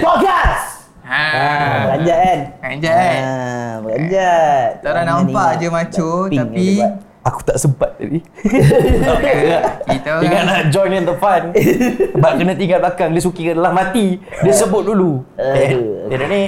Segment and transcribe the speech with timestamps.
[0.00, 0.88] Podcast.
[1.04, 1.24] Ha.
[1.28, 2.38] Ah, beranjat kan?
[2.56, 3.20] Beranjat kan?
[3.20, 4.70] Ah, beranjat.
[4.80, 6.68] Tak orang nampak je macho tapi
[7.28, 8.24] Aku tak sempat tadi.
[9.92, 11.52] kita Ingat nak join in the fun.
[12.16, 13.12] Sebab kena tinggal belakang.
[13.12, 14.16] Dia suki adalah mati.
[14.40, 15.20] Dia sebut dulu.
[15.36, 16.08] Eh, Aduh.
[16.08, 16.42] dia ni.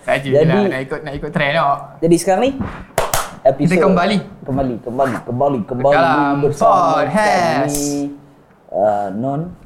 [0.00, 2.00] saja lah nak ikut nak ikut trend tau.
[2.00, 2.52] Jadi sekarang ni
[3.44, 4.18] episod Kita kembali.
[4.48, 7.76] kembali kembali kembali kembali Dalam bersama podcast.
[8.76, 9.56] Uh, non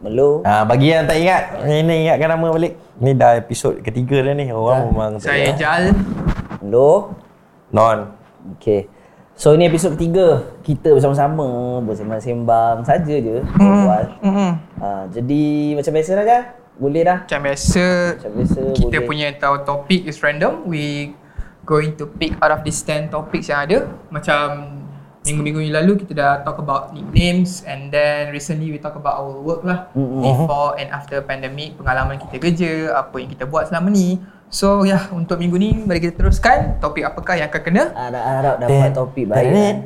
[0.00, 2.74] Melo Ha, bagi yang tak ingat, ini ingatkan nama balik.
[2.98, 4.50] Ni dah episod ketiga dah ni.
[4.50, 5.54] Orang memang tak Saya.
[5.54, 5.82] Jal.
[6.58, 7.14] Melo
[7.70, 8.10] Non.
[8.56, 8.90] Okay
[9.32, 14.58] So ini episod ketiga Kita bersama-sama Bersembang-sembang saja je Hmm.
[14.76, 16.42] uh, Jadi macam biasa dah kan?
[16.74, 20.66] Boleh dah Macam biasa Macam biasa kita boleh punya tahu topik is random.
[20.66, 21.14] We
[21.62, 23.78] going to pick out of these 10 topics yang ada.
[24.10, 24.81] Macam
[25.22, 29.38] minggu-minggu yang lalu kita dah talk about nicknames and then recently we talk about our
[29.38, 29.86] work lah.
[29.94, 30.18] Mm-mm.
[30.18, 34.18] Before and after pandemic, pengalaman kita kerja, apa yang kita buat selama ni.
[34.52, 37.84] So ya, yeah, untuk minggu ni mari kita teruskan topik apakah yang akan kena.
[37.94, 39.76] Harap-harap dapat topik baik kan?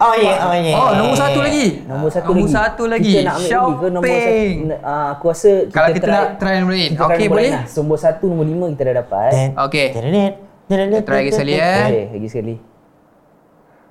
[0.00, 0.78] Oh yeah, oh yeah.
[0.80, 1.66] Oh, nombor satu lagi.
[1.84, 3.12] Nombor satu nombor lagi satu lagi.
[3.12, 4.58] Kita nak ambil lagi ke nombor satu Shopping.
[4.80, 6.90] uh, Aku rasa kita Kalau kita nak try nombor lain.
[6.96, 7.50] try Okey, nombor boleh?
[7.52, 7.64] lah.
[7.68, 9.30] Nombor satu, nombor lima kita dah dapat
[9.68, 9.86] Okey.
[9.92, 11.84] Kita try lagi sekali eh.
[11.84, 12.71] Okay, lagi sekali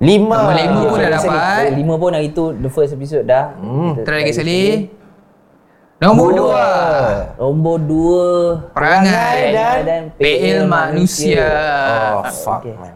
[0.02, 0.34] Lima.
[0.36, 1.64] Nombor lima pun dah dapat.
[1.72, 4.02] Lima pun hari tu The first episode dah Hmm.
[4.02, 4.90] Try lagi sekali.
[5.98, 6.66] Nombor dua.
[7.38, 8.26] Nombor dua
[8.74, 9.54] Perangai
[9.86, 11.46] dan PL manusia.
[12.18, 12.74] Oh, fuck Okay.
[12.74, 12.94] man.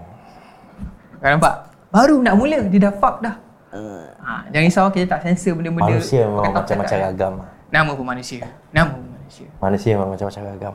[1.15, 1.53] Kau nampak?
[1.87, 3.35] Baru nak mula dia dah fuck dah.
[3.69, 5.85] Uh, Ha, jangan risau kita tak censor benda-benda.
[5.93, 7.05] Manusia memang macam-macam cakap.
[7.07, 7.33] ragam.
[7.69, 8.41] Nama pun manusia.
[8.71, 9.47] Nama pun manusia.
[9.55, 10.73] Manusia memang macam-macam ragam.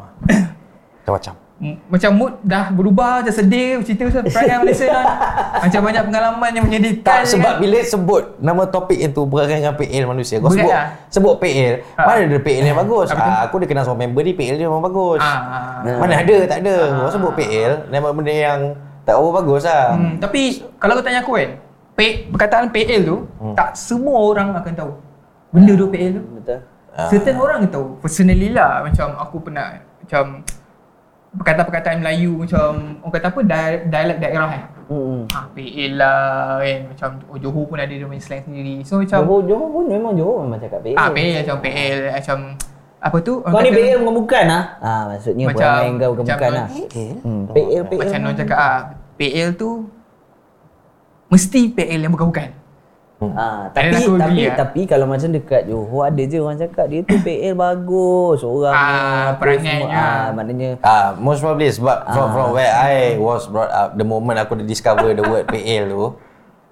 [1.01, 1.34] Macam-macam.
[1.61, 5.05] Macam mood dah berubah, macam sedih, cerita pasal perangai Malaysia dah.
[5.61, 7.20] Macam banyak pengalaman yang menyedihkan.
[7.20, 7.61] Tak, sebab kan.
[7.61, 10.41] bila sebut nama topik itu berangan dengan PL manusia.
[10.41, 10.86] Kau Berat sebut lah.
[11.06, 12.02] sebut PL, Ha.
[12.02, 13.08] mana ada PL yang bagus?
[13.11, 15.20] Ah, aku dah kenal semua member ni PL dia memang bagus.
[15.20, 15.84] Ah.
[15.84, 16.77] Mana ada, tak ada.
[16.96, 18.61] Kau sebut PL, nama benda yang
[19.02, 19.84] tak apa bagus lah.
[19.92, 20.40] Hmm, tapi
[20.74, 21.51] kalau kau tanya aku kan,
[21.92, 23.52] P, perkataan PL tu, Hmm.
[23.52, 24.92] tak semua orang akan tahu.
[25.51, 26.23] Benda tu PL tu.
[26.33, 26.58] betul.
[27.07, 27.96] Certain orang tahu.
[27.98, 30.40] Personally lah, macam aku pernah, macam
[31.30, 32.68] perkataan-perkataan Melayu macam
[33.01, 34.63] orang kata apa dia- dialek daerah kan.
[34.91, 35.23] Hmm.
[35.30, 36.18] Ah, PL lah
[36.58, 38.83] kan macam oh, Johor pun ada dia punya slang sendiri.
[38.83, 40.96] So macam Johor, Johor pun memang Johor memang cakap PL.
[40.96, 42.39] ah PL macam PL macam
[43.01, 43.33] apa tu?
[43.39, 44.64] orang Kau ni PL bukan-bukan ah.
[44.77, 46.69] Ah maksudnya Macam- perangai kau macam bukan-bukan non- lah.
[47.23, 48.01] Hmm, PL PL.
[48.02, 48.79] Macam non cakap ah
[49.17, 49.70] PL tu
[51.29, 52.48] mesti PL yang bukan-bukan.
[53.23, 54.57] Ah, Dan tapi aku tapi agree, ah.
[54.57, 58.41] tapi kalau macam dekat Johor ada je orang cakap dia tu PL bagus.
[58.41, 59.77] Orang Ah, perangainya.
[59.77, 59.92] semua.
[59.92, 62.33] Ah, maknanya Ah, most probably sebab from Ah.
[62.33, 66.05] from where I was brought up, the moment aku dah discover the word PL tu,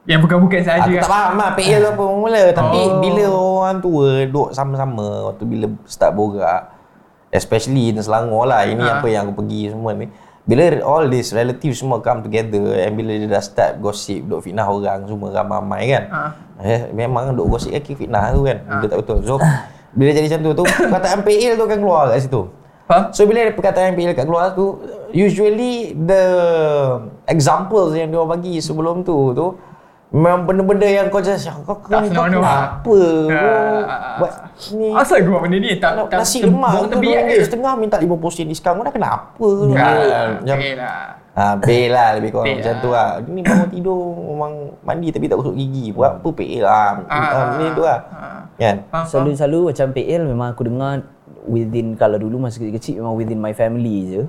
[0.05, 0.81] Yang bukan-bukan saja.
[0.83, 2.43] aku tak faham lah PL tu apa mula.
[2.51, 2.97] Tapi Oh.
[2.99, 6.63] bila orang tua duduk sama-sama, waktu bila start borak,
[7.29, 8.99] especially in Selangor lah, ini Ah.
[8.99, 10.09] apa yang aku pergi semua ni.
[10.49, 14.65] Bila all these relatives semua come together and bila dia dah start gossip, duk fitnah
[14.65, 16.05] orang semua ramai-ramai kan.
[16.09, 16.31] Ah.
[16.65, 18.65] Eh, memang duk gosip kaki fitnah tu kan.
[18.65, 19.19] Benda tak betul.
[19.29, 19.37] So,
[19.93, 22.43] bila jadi macam tu, tu perkataan PL tu akan keluar kat situ.
[22.89, 23.13] Faham?
[23.13, 24.81] So bila ada perkataan PL kat keluar tu
[25.13, 26.25] usually the
[27.29, 29.47] examples yang dia bagi sebelum tu tu
[30.09, 33.29] memang benda-benda yang kau just kau kau Tak ni kau senonoh kenapa lah.
[33.29, 33.53] kau
[33.85, 34.33] Ah, buat
[34.73, 35.71] ni Asal kau buat benda ni?
[35.77, 37.45] Tak, tak nasi lemak tu tebiak RM2 ke?
[37.45, 39.47] setengah minta 50% diskaun kau dah kenapa
[40.81, 41.09] lah.
[41.39, 41.55] Ha,
[41.87, 42.83] lah lebih kurang macam lah.
[42.83, 43.09] tu lah.
[43.23, 44.53] Ni bangun tidur memang
[44.83, 45.95] mandi tapi tak gosok gigi.
[45.95, 46.91] Buat apa PL lah.
[47.07, 47.99] Ah, ni tu lah.
[48.11, 48.41] ah.
[48.59, 48.77] Kan?
[49.07, 51.07] Selalu-selalu macam PL memang aku dengar
[51.47, 54.23] within kalau dulu masa kecil-kecil memang within my family je.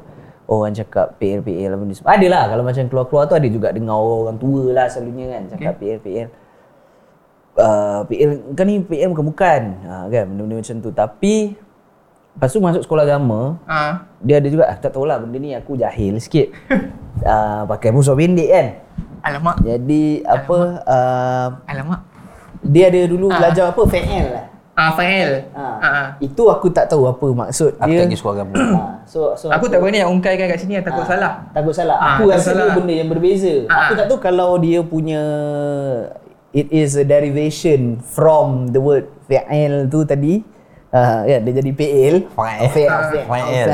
[0.49, 2.17] Orang cakap PL PL apa ni semua.
[2.17, 5.73] Ada lah kalau macam keluar-keluar tu ada juga dengar orang tua lah selalunya kan cakap
[5.77, 6.27] PL PL.
[7.53, 11.59] Uh, PL kan ni PL bukan-bukan ha, kan benda-benda macam tu tapi
[12.31, 14.07] lepas tu masuk sekolah agama Ah.
[14.17, 16.55] dia ada juga ah, tak tahulah benda ni aku jahil sikit
[17.19, 18.67] uh, pakai musuh pendek kan
[19.21, 19.59] Alamak.
[19.59, 21.99] jadi apa uh, Alamak.
[22.63, 23.37] dia ada dulu Ah.
[23.37, 24.45] belajar apa FL lah
[24.79, 25.51] Ah, Fael.
[25.51, 25.59] Ha.
[25.59, 25.83] Ah.
[25.83, 26.07] ah.
[26.23, 28.07] Itu aku tak tahu apa maksud Aku dia.
[28.07, 28.53] tak pergi agama.
[28.55, 28.83] Ha.
[29.03, 31.33] So so Aku tak berani nak ungkaikan kat sini takut Ah, salah.
[31.51, 31.97] Takut salah.
[31.99, 32.71] Ah, aku rasa salah.
[32.71, 33.67] dia benda yang berbeza.
[33.67, 33.97] Ah, aku ah.
[33.99, 35.23] tak tahu kalau dia punya
[36.55, 40.47] it is a derivation from the word fi'il tu tadi.
[40.89, 42.15] Uh, ya dia jadi PL.
[42.31, 42.67] Fa'il.
[42.71, 42.89] Fi'il.
[42.89, 43.23] Fa'il.
[43.27, 43.67] Fa'il.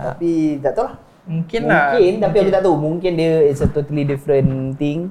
[0.00, 0.96] Tapi tak tahu lah.
[1.24, 1.98] Mungkin lah.
[1.98, 2.76] Mungkin tapi aku tak tahu.
[2.78, 5.10] Mungkin dia it's a totally different thing.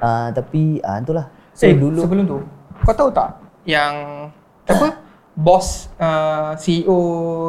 [0.00, 1.26] Uh, tapi ah uh, itulah.
[1.52, 2.38] So eh, dulu sebelum tu,
[2.86, 3.34] kau tahu tak
[3.66, 4.30] yang
[4.68, 4.88] apa?
[5.38, 6.98] Bos uh, CEO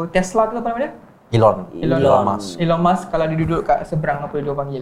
[0.10, 0.92] Tesla tu apa nama dia?
[1.30, 1.66] Elon.
[1.74, 2.58] Elon Musk.
[2.58, 4.82] Elon Musk kalau dia duduk kat seberang apa dia panggil?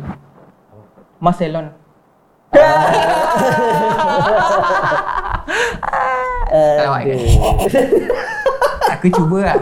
[1.17, 1.67] Mas Elon.
[2.51, 2.79] Kan?
[6.47, 7.19] Aduh.
[8.97, 9.59] Aku cuba lah.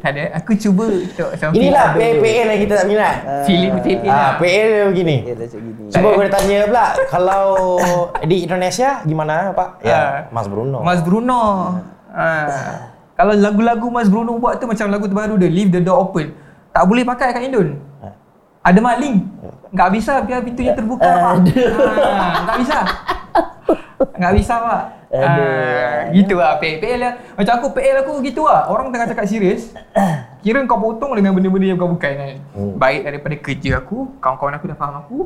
[0.00, 0.24] Tak ada.
[0.36, 3.14] Aku cuba untuk sampai Inilah ada PL yang kita tak minat.
[3.48, 4.30] Feeling PL Ah, lah.
[4.36, 5.16] PL dia begini.
[5.24, 5.82] Ya, macam gini.
[5.88, 7.44] Cuba aku nak tanya pula Kalau
[8.22, 9.68] di Indonesia gimana Pak?
[9.80, 9.88] Ah.
[9.88, 11.40] Ya, Mas Bruno Mas Bruno.
[12.14, 12.94] Ah.
[13.18, 16.30] Kalau lagu-lagu Mas Bruno buat tu macam lagu terbaru dia Leave the door open.
[16.70, 17.78] Tak boleh pakai kat Indon.
[18.64, 19.26] Ada maling.
[19.74, 21.04] Enggak bisa biar pintunya terbuka.
[21.04, 21.20] Pak.
[21.20, 22.78] Ah, enggak bisa.
[24.14, 24.82] Enggak bisa, Pak.
[25.14, 26.98] Ah, gitu lah PL.
[27.02, 27.12] Lah.
[27.36, 28.70] Macam aku PL aku gitu lah.
[28.70, 29.74] Orang tengah cakap serius.
[30.40, 32.38] Kira kau potong dengan benda-benda yang kau bukan kan.
[32.78, 35.18] Baik daripada kerja aku, kawan-kawan aku dah faham aku.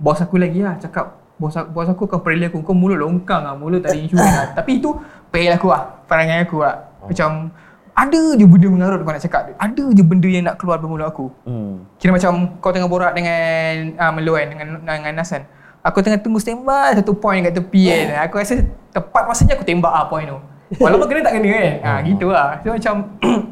[0.00, 3.40] Bos aku lagi lah cakap bos aku, bos aku kau perli aku kau mulut longkang
[3.40, 4.46] lah mulut tak ada insurans lah.
[4.52, 4.92] Tapi itu
[5.32, 6.76] PL aku lah perangai aku lah
[7.08, 7.48] macam
[7.96, 9.42] ada je benda mengarut kau nak cakap.
[9.56, 11.26] Ada je benda yang nak keluar dari mulut aku.
[11.48, 11.84] Hmm.
[11.96, 15.44] Kira macam kau tengah borak dengan uh, Melo kan dengan, dengan Nas kan
[15.80, 18.28] Aku tengah tunggu standby satu point kat tepi kan.
[18.28, 18.60] Aku rasa
[18.92, 20.36] tepat masanya aku tembak lah point tu.
[20.76, 21.72] Walaupun kena tak kena kan.
[21.80, 22.60] Ha, Gitu lah.
[22.60, 22.94] So macam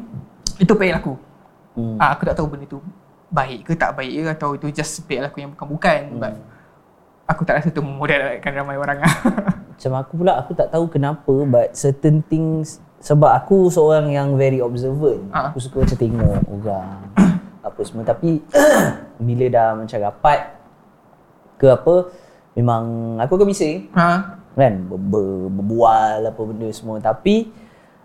[0.63, 1.13] Itu PL aku.
[1.73, 1.97] Hmm.
[1.97, 2.79] ah, Aku tak tahu benda tu
[3.33, 5.99] Baik ke tak baik ke Atau itu just PL aku yang bukan-bukan.
[6.13, 6.21] Hmm.
[6.21, 6.33] But
[7.29, 9.13] Aku tak rasa tu memudaratkan ramai orang lah
[9.77, 14.59] Macam aku pula aku tak tahu kenapa but certain things sebab aku seorang yang very
[14.59, 15.23] observant.
[15.31, 15.53] Ah.
[15.53, 16.99] Aku suka macam tengok orang
[17.69, 18.43] apa semua tapi
[19.27, 20.39] bila dah macam rapat
[21.59, 21.95] ke apa
[22.55, 22.83] memang
[23.19, 24.39] aku akan bising ha?
[24.55, 27.51] kan ber, ber, berbual apa benda semua tapi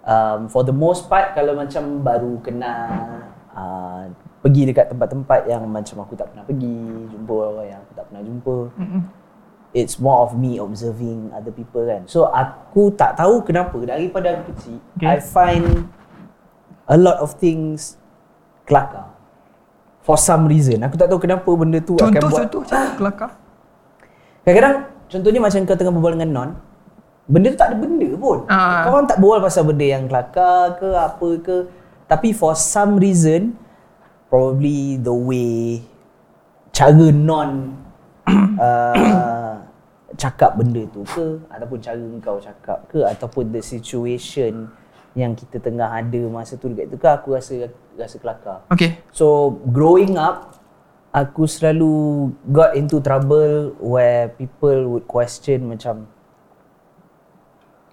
[0.03, 2.91] um, for the most part kalau macam baru kenal
[3.55, 4.11] uh,
[4.45, 6.77] pergi dekat tempat-tempat yang macam aku tak pernah pergi
[7.17, 8.57] jumpa orang yang aku tak pernah jumpa.
[8.77, 9.03] Mm-mm.
[9.75, 12.05] it's more of me observing other people kan.
[12.05, 15.09] So aku tak tahu kenapa daripada aku kecil Okay.
[15.09, 15.91] I find
[16.87, 17.99] a lot of things
[18.69, 19.11] kelakar.
[20.05, 20.85] For some reason.
[20.85, 22.63] Aku tak tahu kenapa benda tu akan buat Contoh-contoh
[23.01, 23.31] kelakar?
[24.45, 24.77] Kadang-kadang
[25.09, 26.51] contohnya macam kau tengah berbual dengan non
[27.25, 28.45] Benda tu tak ada benda pun.
[28.53, 28.85] Ah.
[28.85, 31.57] Kau orang tak berbual pasal benda yang kelakar ke apa ke.
[32.05, 33.57] Tapi for some reason
[34.35, 35.79] Probably the way
[36.75, 37.71] Cara non
[38.59, 39.63] uh,
[40.19, 44.67] Cakap benda tu ke Ataupun cara kau cakap ke Ataupun the situation
[45.15, 49.55] Yang kita tengah ada masa tu dekat tu ke Aku rasa rasa kelakar Okay So
[49.71, 50.59] growing up,
[51.15, 56.11] aku selalu got into trouble where people would question macam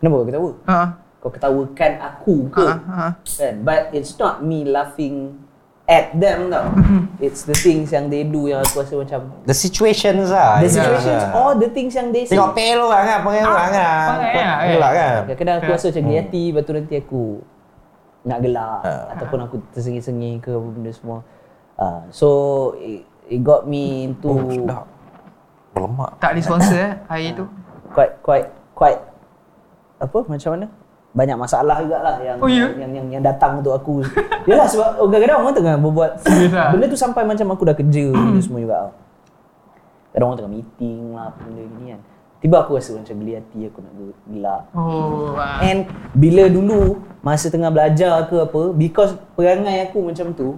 [0.02, 0.52] Kenapa kau ketawa?
[0.66, 0.82] ha.
[1.22, 2.66] Kau ketawakan aku ke?
[2.66, 3.08] Ha, ha.
[3.22, 3.62] Kan?
[3.62, 5.51] But it's not me laughing
[5.92, 6.72] at them tau.
[7.20, 11.22] It's the things yang they do yang aku rasa macam The situations lah the situations
[11.36, 12.34] or the things yang they say.
[12.34, 14.08] Tengok PL orang kan Panggil orang kan.
[14.08, 14.70] Panggil lah, kan?
[14.72, 15.12] Gelak kan.
[15.28, 17.24] Kadang-kadang aku rasa macam geli hati Lepas tu nanti aku
[18.24, 19.04] Nak gelak Ah.
[19.12, 21.18] Ataupun aku tersengih-sengih ke apa benda semua.
[21.76, 22.28] Uh, So
[22.80, 24.86] it, it got me into Oh sedap.
[25.76, 27.46] Berlemak Tak ada sponsor eh Air tu?
[27.92, 29.00] Quite quite quite
[30.00, 30.68] Apa macam mana
[31.12, 32.72] banyak masalah jugalah yang, Oh, ya?
[32.74, 34.00] yang, yang yang datang untuk aku.
[34.44, 36.12] Yalah sebab kadang-kadang orang tengah berbuat
[36.50, 36.72] lah?
[36.72, 38.78] benda tu sampai macam aku dah kerja benda semua juga.
[40.10, 42.02] Kadang orang tengah meeting lah apa benda gini kan.
[42.42, 43.94] Tiba aku rasa macam geli hati aku nak
[44.26, 44.62] gelak.
[44.72, 45.60] Oh ah.
[45.62, 46.82] And bila dulu
[47.20, 50.58] masa tengah belajar ke apa because perangai aku macam tu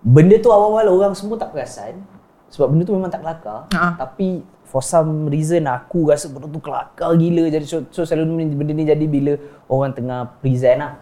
[0.00, 2.00] benda tu awal-awal orang semua tak perasan
[2.46, 3.96] sebab benda tu memang tak kelakar Ha.
[3.96, 4.44] tapi
[4.74, 7.46] for some reason aku rasa benda tu kelakar gila.
[7.46, 9.38] Jadi so, so selalu benda ni jadi bila
[9.70, 10.92] orang tengah present lah.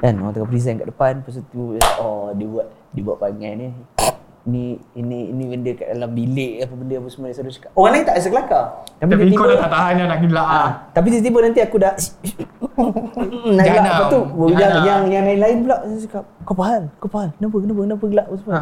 [0.00, 3.68] Kan orang tengah present kat depan lepas tu oh dia buat dia buat perangai ni.
[4.44, 7.28] Ni ini ini benda kat dalam bilik apa benda apa semua.
[7.28, 8.64] Dia selalu cakap orang lain tak rasa kelakar.
[8.96, 10.56] Tapi kau tiba-tiba- dah tak tahan dah nak gelak ah.
[10.56, 11.92] Ah, tapi tiba-tiba nanti aku dah
[13.56, 17.28] nak gelak lepas tu yang, yang yang lain-lain pula dia cakap kau pahal kau pahal
[17.34, 18.26] kenapa kenapa kenapa gelak?
[18.26, 18.60] Apa semua Ha.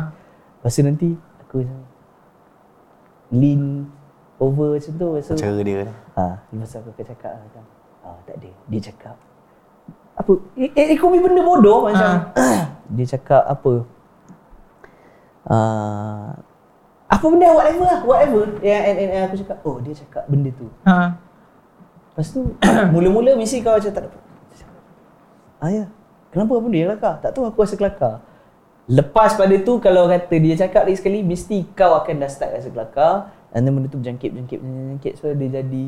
[0.59, 1.09] lepas tu nanti
[1.41, 1.57] aku
[3.33, 3.63] lean
[4.43, 7.63] over macam tu tu Cara dia ni ha, lepas tu aku akan cakap lah, macam
[8.03, 9.17] ah, tak ada dia cakap
[10.13, 12.35] apa eh, eh, be benda bodoh macam
[12.99, 13.73] dia cakap apa
[15.47, 16.31] uh,
[17.07, 20.51] apa benda whatever lah whatever yang and, and, and aku cakap oh dia cakap benda
[20.59, 21.31] tu Ha.
[22.13, 22.45] Lepas tu
[22.93, 24.21] mula-mula mesti kau macam tak dapat.
[25.65, 25.85] Ah ya.
[26.29, 27.15] Kenapa apa dia kelakar?
[27.25, 28.15] Tak tahu aku rasa kelakar.
[28.85, 32.69] Lepas pada tu kalau kata dia cakap lagi sekali mesti kau akan dah start rasa
[32.69, 35.85] kelakar and then benda tu berjangkit berjangkit berjangkit so dia jadi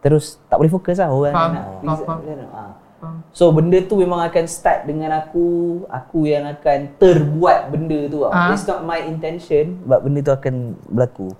[0.00, 2.20] terus tak boleh fokus lah orang Faham, nak faham, reason- faham.
[2.22, 2.72] reason- ah.
[2.96, 3.16] Faham.
[3.30, 5.44] So benda tu memang akan start dengan aku
[5.86, 8.52] Aku yang akan terbuat benda tu ah.
[8.52, 10.54] It's not my intention But benda tu akan
[10.86, 11.32] berlaku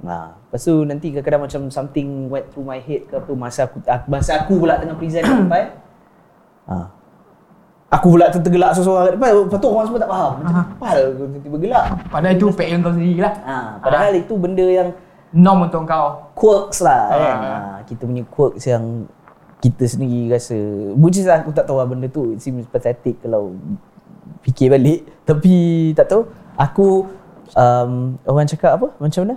[0.00, 3.84] Nah, lepas tu nanti kadang-kadang macam something went through my head ke apa masa aku
[4.06, 5.76] masa aku pula tengah present depan.
[6.64, 6.76] Ha.
[7.90, 9.28] Aku pula ter- tergelak seseorang kat depan.
[9.44, 10.32] Lepas tu orang semua tak faham.
[10.38, 11.86] Macam apa aku tiba-tiba gelak.
[12.06, 14.88] Padahal itu PL kau sendiri lah Ha, padahal itu benda yang
[15.30, 17.18] Norm untuk kau quirks lah Ah.
[17.18, 17.36] kan.
[17.36, 17.50] Ha,
[17.84, 19.06] kita punya quirks yang
[19.60, 20.56] kita sendiri rasa
[20.96, 23.52] which is aku tak tahu lah benda tu it seems pathetic kalau
[24.40, 25.52] fikir balik tapi
[25.92, 26.24] tak tahu
[26.56, 27.04] aku
[27.52, 29.36] um, orang cakap apa macam mana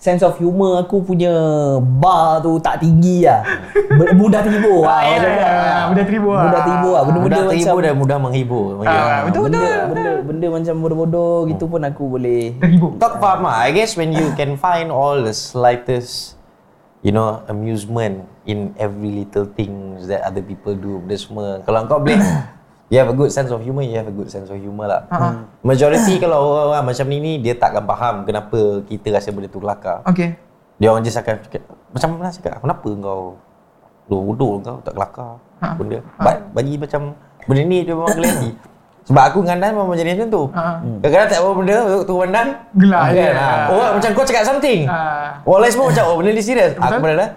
[0.00, 1.28] sense of humor aku punya
[2.00, 3.44] bar tu tak tinggi lah
[4.16, 6.44] mudah terhibur lah Ah, ya, ya, ya, mudah terhibur lah.
[6.48, 8.66] mudah terhibur lah benda-benda Mudah macam terhibur dan mudah menghibur.
[8.88, 9.68] Ah, betul benda, betul.
[9.68, 12.90] benda, benda, benda macam bodoh-bodoh gitu pun aku boleh Terhibur.
[12.96, 13.56] Tak faham lah.
[13.60, 16.40] I guess when you can find all the slightest,
[17.04, 21.46] you know, amusement in every little things that other people do, benda semua.
[21.62, 22.18] Kalau kau boleh,
[22.90, 25.06] you have a good sense of humor, you have a good sense of humor lah.
[25.08, 25.46] Ha.
[25.62, 30.02] Majority kalau orang-orang macam ni ni, dia takkan faham kenapa kita rasa benda tu kelakar.
[30.04, 30.34] Okay.
[30.76, 33.38] Dia orang just akan fikir, macam mana cakap, kenapa kau
[34.10, 35.76] bodoh kau tak kelakar Ha.
[35.76, 36.00] benda.
[36.16, 37.12] But bagi macam
[37.44, 38.56] benda ni dia memang kelihatan.
[39.00, 40.42] Sebab aku dengan Dan memang jenis macam tu.
[40.50, 40.62] Ha.
[41.00, 43.20] Kadang-kadang tak apa benda, tu pandang, Gelak je.
[43.20, 43.32] kan?
[43.34, 43.48] Ha.
[43.68, 44.80] Orang macam kau cakap something.
[44.86, 45.28] Ah.
[45.42, 46.72] Orang lain semua macam, oh benda ni serius.
[46.74, 47.30] Aku benda dah.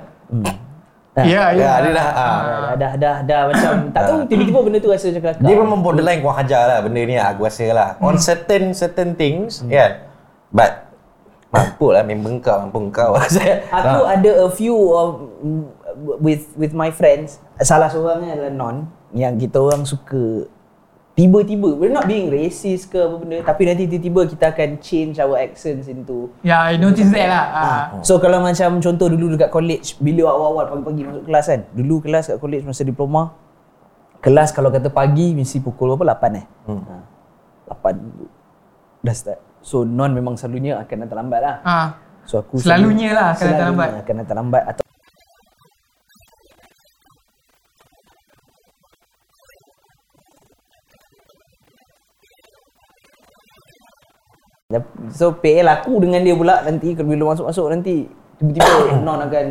[1.13, 1.53] Ya, ya.
[1.53, 2.09] Ya, dia dah.
[2.09, 2.27] ha.
[2.73, 5.79] dah, dah, dah, dah macam tak tahu tiba-tiba benda tu rasa macam kelakar Dia memang
[5.85, 7.89] borderline kurang hajar lah benda ni aku rasa lah.
[8.01, 10.09] On certain certain things, kan.
[10.49, 10.89] But
[11.53, 13.13] mampu lah member kau, mampu kau.
[13.77, 15.29] Aku ada a few of
[16.17, 17.37] with with my friends.
[17.61, 18.77] Salah seorangnya adalah non
[19.13, 20.49] yang kita orang suka
[21.13, 25.37] tiba-tiba we're not being racist ke apa benda tapi nanti tiba-tiba kita akan change our
[25.37, 27.45] accents into Ya, I notice that lah.
[27.53, 27.61] Ah.
[27.61, 27.85] Ah.
[28.01, 31.61] So kalau macam contoh dulu dekat college bila awal-awal pagi-pagi masuk kelas kan.
[31.77, 33.37] Dulu kelas kat college masa diploma
[34.23, 36.45] kelas kalau kata pagi mesti pukul berapa 8 eh.
[36.65, 36.81] Hmm.
[36.81, 36.95] Ha.
[37.77, 39.39] 8 dah start.
[39.61, 41.55] So non memang selalunya akan datang lambat lah.
[41.61, 41.87] Ah.
[42.25, 43.89] So aku Selalunya lah akan datang lambat.
[44.01, 44.82] Akan datang lambat atau
[55.13, 58.07] So PL aku dengan dia pula nanti kalau bila masuk-masuk nanti
[58.39, 58.71] tiba-tiba
[59.05, 59.47] non akan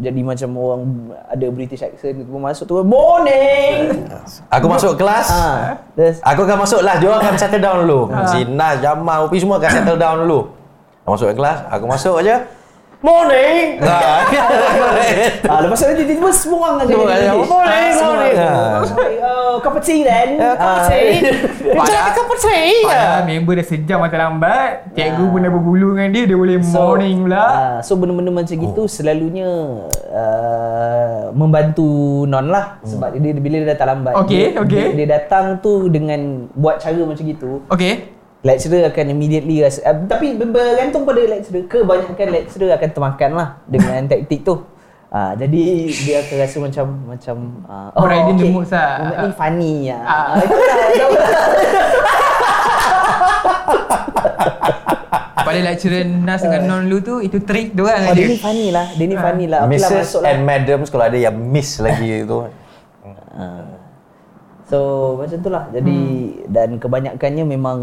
[0.00, 0.82] jadi macam orang
[1.28, 4.08] ada British accent tiba masuk tu morning.
[4.56, 5.76] Aku masuk kelas, ha.
[5.92, 6.96] Terus aku akan masuk lah.
[6.96, 8.00] Dia orang akan settle down dulu.
[8.32, 10.56] Si Nas, Jamal, Upi semua akan settle down dulu.
[11.04, 12.48] Aku masuk ke kelas, aku masuk aja.
[13.00, 13.80] Morning.
[13.80, 13.96] Ha.
[15.48, 17.48] ah, lepas tu nanti tiba-tiba semua orang akan jadi British.
[17.48, 17.48] morning,
[17.88, 18.34] Ah, morning.
[18.36, 19.24] akan, Ah.
[19.24, 20.28] Oh, cup of tea then.
[20.36, 20.88] Ya, cup of Ah.
[20.92, 21.12] tea.
[21.64, 22.84] Dia cakap cup of tea.
[22.84, 24.72] Padahal member dah sejam datang lambat.
[24.92, 26.24] Cikgu pun dah berbulu dengan dia.
[26.28, 27.40] Dia boleh morning pula.
[27.40, 29.48] Uh, so benda-benda macam gitu selalunya
[30.12, 31.88] uh, membantu
[32.28, 34.12] non lah sebab dia bila dia datang lambat.
[34.20, 34.60] Okey.
[34.68, 37.64] Dia, dia datang tu dengan buat cara macam gitu.
[37.72, 38.19] Okay.
[38.40, 41.68] Lecturer akan immediately rasa uh, tapi bergantung pada lecturer.
[41.68, 44.64] Kebanyakan lecturer akan termakan lah dengan taktik tu.
[45.10, 49.02] Ah, jadi dia akan rasa macam macam uh, Oh, right, dia the moods lah.
[49.02, 49.98] Moment ni funny ya.
[49.98, 50.06] Ah.
[50.06, 50.34] Ah.
[50.38, 50.76] lah,
[51.10, 51.28] lah.
[55.40, 58.30] Pada lecturer Nas dengan non lu tu, itu trik dia orang Oh, dia ada.
[58.30, 58.86] ni funny lah.
[58.94, 59.60] Dia ni funny lah.
[59.66, 60.22] Lah Mrs.
[60.22, 60.30] lah.
[60.30, 62.46] and Madams kalau ada yang miss lagi tu.
[64.70, 64.78] So
[65.18, 66.46] macam tu lah Jadi hmm.
[66.46, 67.78] Dan kebanyakannya memang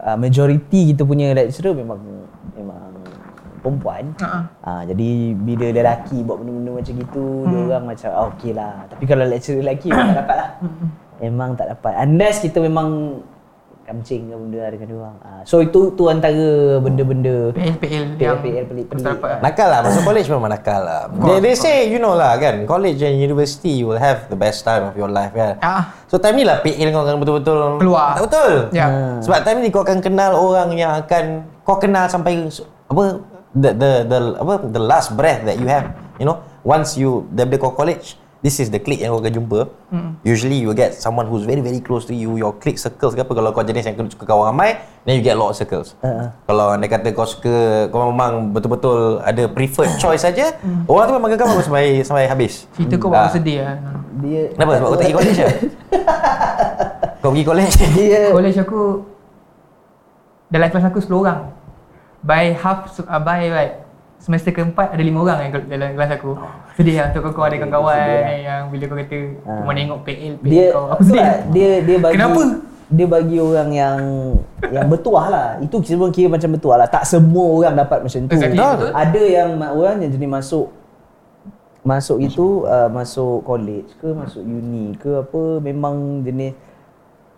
[0.00, 2.00] uh, Majority kita punya lecturer memang
[2.56, 2.96] Memang
[3.60, 4.40] Perempuan Ha-ha.
[4.64, 7.48] uh, Jadi bila lelaki buat benda-benda macam gitu hmm.
[7.52, 10.50] Dia orang macam ah, okey lah Tapi kalau lecturer lelaki memang tak dapat lah
[11.20, 12.88] Memang tak dapat Unless kita memang
[13.86, 16.46] Kamcing ke benda dengan dia orang uh, So itu tu antara
[16.82, 19.02] benda-benda PL, PL PL, yang PL pelik-pelik.
[19.06, 19.38] tak dapat.
[19.46, 21.00] Nakal lah, masuk college memang nakal lah.
[21.30, 24.66] They, they say, you know lah kan, college and university you will have the best
[24.66, 25.62] time of your life kan.
[25.62, 25.94] Ah.
[26.10, 28.18] So time ni lah PL kau akan betul-betul Keluar.
[28.18, 28.52] Tak betul.
[28.74, 28.86] Ya.
[29.22, 32.50] Sebab time ni kau akan kenal orang yang akan kau kenal sampai
[32.90, 33.04] apa
[33.54, 36.42] the the the apa the last breath that you have, you know.
[36.66, 39.60] Once you daripada kau college, this is the clique yang kau akan jumpa.
[39.90, 40.10] Mm.
[40.22, 43.26] Usually you will get someone who's very very close to you, your clique circles ke
[43.26, 45.98] apa kalau kau jenis yang suka kawan ramai, then you get a lot of circles.
[45.98, 46.30] Uh-uh.
[46.46, 50.54] Kalau anda kata kau suka kau memang betul-betul ada preferred choice saja,
[50.86, 52.70] orang tu memang kau sampai sampai habis.
[52.78, 53.26] Cerita kau Ah.
[53.26, 53.76] baru sedih lah.
[54.22, 54.70] Dia Kenapa?
[54.78, 55.48] Sebab kau tak pergi college ke?
[57.26, 57.74] kau pergi college?
[57.98, 58.80] Dia College aku
[60.46, 61.40] dalam kelas aku 10 orang.
[62.22, 63.85] By half uh, by like
[64.16, 66.32] semester keempat ada 5 orang yang dalam kelas aku.
[66.74, 67.98] Sedih lah untuk kau ada kawan-kawan
[68.38, 69.62] yang bila kau kata Ah.
[69.62, 70.84] kau tengok PL PL dia kau.
[70.90, 71.16] Aku sedih.
[71.16, 72.42] itulah, dia dia bagi Kenapa?
[72.86, 73.98] dia bagi orang yang
[74.68, 78.30] yang bertuah lah itu kira kira macam bertuah lah tak semua orang dapat macam tu
[78.30, 78.90] Exactly, betul.
[78.94, 80.66] ada yang orang yang jadi masuk
[81.82, 86.54] masuk itu uh, masuk college ke masuk uni ke apa memang jenis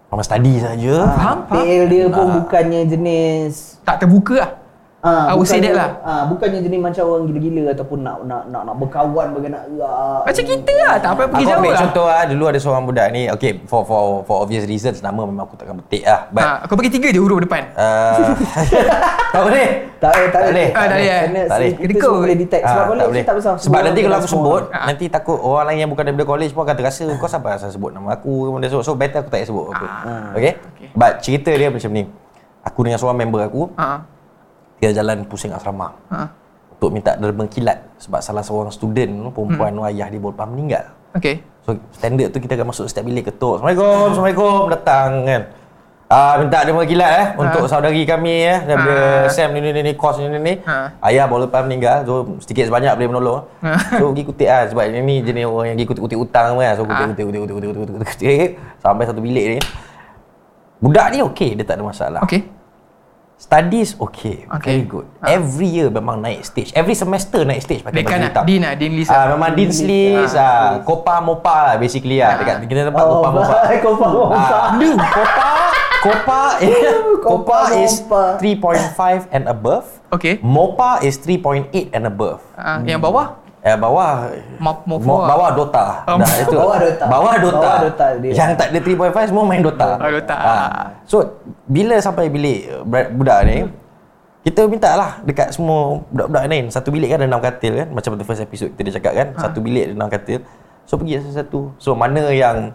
[0.08, 1.04] Sama study saja.
[1.04, 1.64] Faham, faham.
[1.64, 4.50] PL dia pun bukannya jenis Tak terbuka lah.
[4.98, 5.90] Ah, I would say that lah.
[6.02, 10.22] Ah, bukannya jenis macam orang gila-gila ataupun nak nak nak, nak berkawan bagi nak erat.
[10.26, 11.80] Macam kita lah, tak apa pergi Aku jauh ambil lah.
[11.80, 15.46] contoh lah, dulu ada seorang budak ni, okay, for for for obvious reasons, nama memang
[15.46, 16.26] aku takkan betik lah.
[16.28, 17.70] But, Ha, kau bagi tiga je huruf depan.
[17.72, 18.34] uh,
[19.34, 19.68] tak boleh.
[19.98, 20.66] Tak boleh, tak boleh.
[20.68, 21.26] Ah, tak boleh, eh?
[21.46, 21.72] Tak boleh.
[21.76, 22.62] kita semua boleh detect.
[22.64, 23.52] Sebab Ah, boleh, tak, tak besar.
[23.56, 24.84] Sebab nanti kalau aku sebut, Ah.
[24.84, 27.90] nanti takut orang lain yang bukan daripada college pun akan terasa kau siapa asal sebut
[27.90, 29.86] nama aku benda so, so better aku tak payah sebut apa.
[29.86, 30.28] Ah.
[30.34, 30.58] Okay?
[30.92, 32.02] But cerita dia macam ni.
[32.60, 34.17] Aku dengan seorang member aku, Ha.
[34.78, 36.30] Dia jalan pusing asrama Ha.
[36.70, 39.88] untuk minta derma kilat sebab salah seorang student perempuan Hmm.
[39.90, 40.84] ayah dia lepas meninggal.
[41.14, 41.42] Okay.
[41.66, 43.58] So standard tu kita akan masuk setiap bilik ketuk.
[43.58, 45.42] Assalamualaikum, Assalamualaikum datang kan.
[46.08, 49.28] Ah minta derma kilat eh untuk saudari kami eh daripada Ah.
[49.28, 50.54] Sam ni ni ni, ni kos ni ni ni.
[50.64, 50.88] Ah.
[51.04, 53.40] Ayah baru lepas meninggal so sedikit sebanyak boleh menolong.
[53.60, 53.76] Ah.
[54.00, 56.72] So pergi kutip lah sebab ini ni jenis orang yang pergi kutip-kutip hutang kan.
[56.72, 57.08] So kutip Ah.
[57.12, 58.48] kutip kutip kutip kutip kutip kutip kutip
[58.80, 59.58] sampai satu bilik ni.
[60.78, 62.20] Budak ni okey, dia tak ada masalah.
[62.22, 62.46] Okay.
[63.38, 64.66] Studies okay, Okay.
[64.72, 65.06] very good.
[65.22, 66.74] Every year memang naik stage.
[66.74, 68.42] Every semester naik stage pakai Dekan baju nak hitam.
[68.44, 72.34] Dean lah, Dean List Ah, memang Dean's List, ah, Kopa Mopa lah basically lah.
[72.34, 73.56] Dekat kita tempat Oh, Kopa Mopa.
[73.78, 74.34] kau faham.
[74.34, 74.68] Ah,
[75.14, 75.50] Kopa,
[75.98, 76.40] Kopa,
[77.22, 78.42] Kopa is Mopa.
[78.42, 79.86] 3.5 and above.
[80.10, 80.42] Okay.
[80.42, 82.42] Mopa is 3.8 and above.
[82.52, 83.38] Ah, yang bawah?
[83.58, 84.30] Eh bawah
[84.62, 84.82] Mo-
[85.26, 86.06] bawah Dota.
[86.06, 86.54] Oh, Dah, itu.
[86.54, 87.04] bawah Dota.
[87.04, 87.58] Bawah Dota.
[87.58, 88.32] Bawah Dota dia.
[88.32, 89.88] Yang tak ada 3.5 semua main Dota.
[89.98, 90.36] Oh, Dota.
[90.36, 90.84] Ah.
[91.04, 91.16] So
[91.64, 92.70] bila sampai bilik
[93.12, 93.66] budak ni
[94.38, 98.14] kita minta lah dekat semua budak-budak lain Satu bilik kan ada enam katil kan Macam
[98.14, 99.40] the first episode kita dah cakap kan Ha.
[99.44, 100.40] Satu bilik ada enam katil
[100.86, 102.72] So pergi satu-satu So mana yang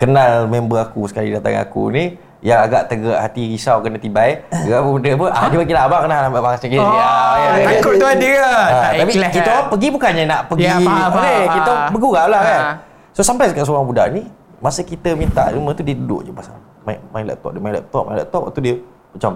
[0.00, 4.74] kenal member aku sekali datang aku ni Yang agak tegak hati risau kena tibai Ke
[4.74, 7.48] apa benda apa ah, Dia bagi lah abang kenal abang macam ni Oh, Ah, ya,
[7.54, 7.66] ya.
[7.72, 8.58] takut tu ada lah.
[8.66, 9.52] Ah, tapi kita lah.
[9.52, 11.54] orang pergi bukannya nak pergi Ya, faham, boleh, faham.
[11.54, 12.74] kita bergurau lah kan Ah.
[13.10, 14.26] so sampai dekat seorang budak ni
[14.58, 18.02] masa kita minta rumah tu dia duduk je pasal main, main laptop dia main laptop
[18.04, 18.74] main laptop waktu dia
[19.12, 19.32] macam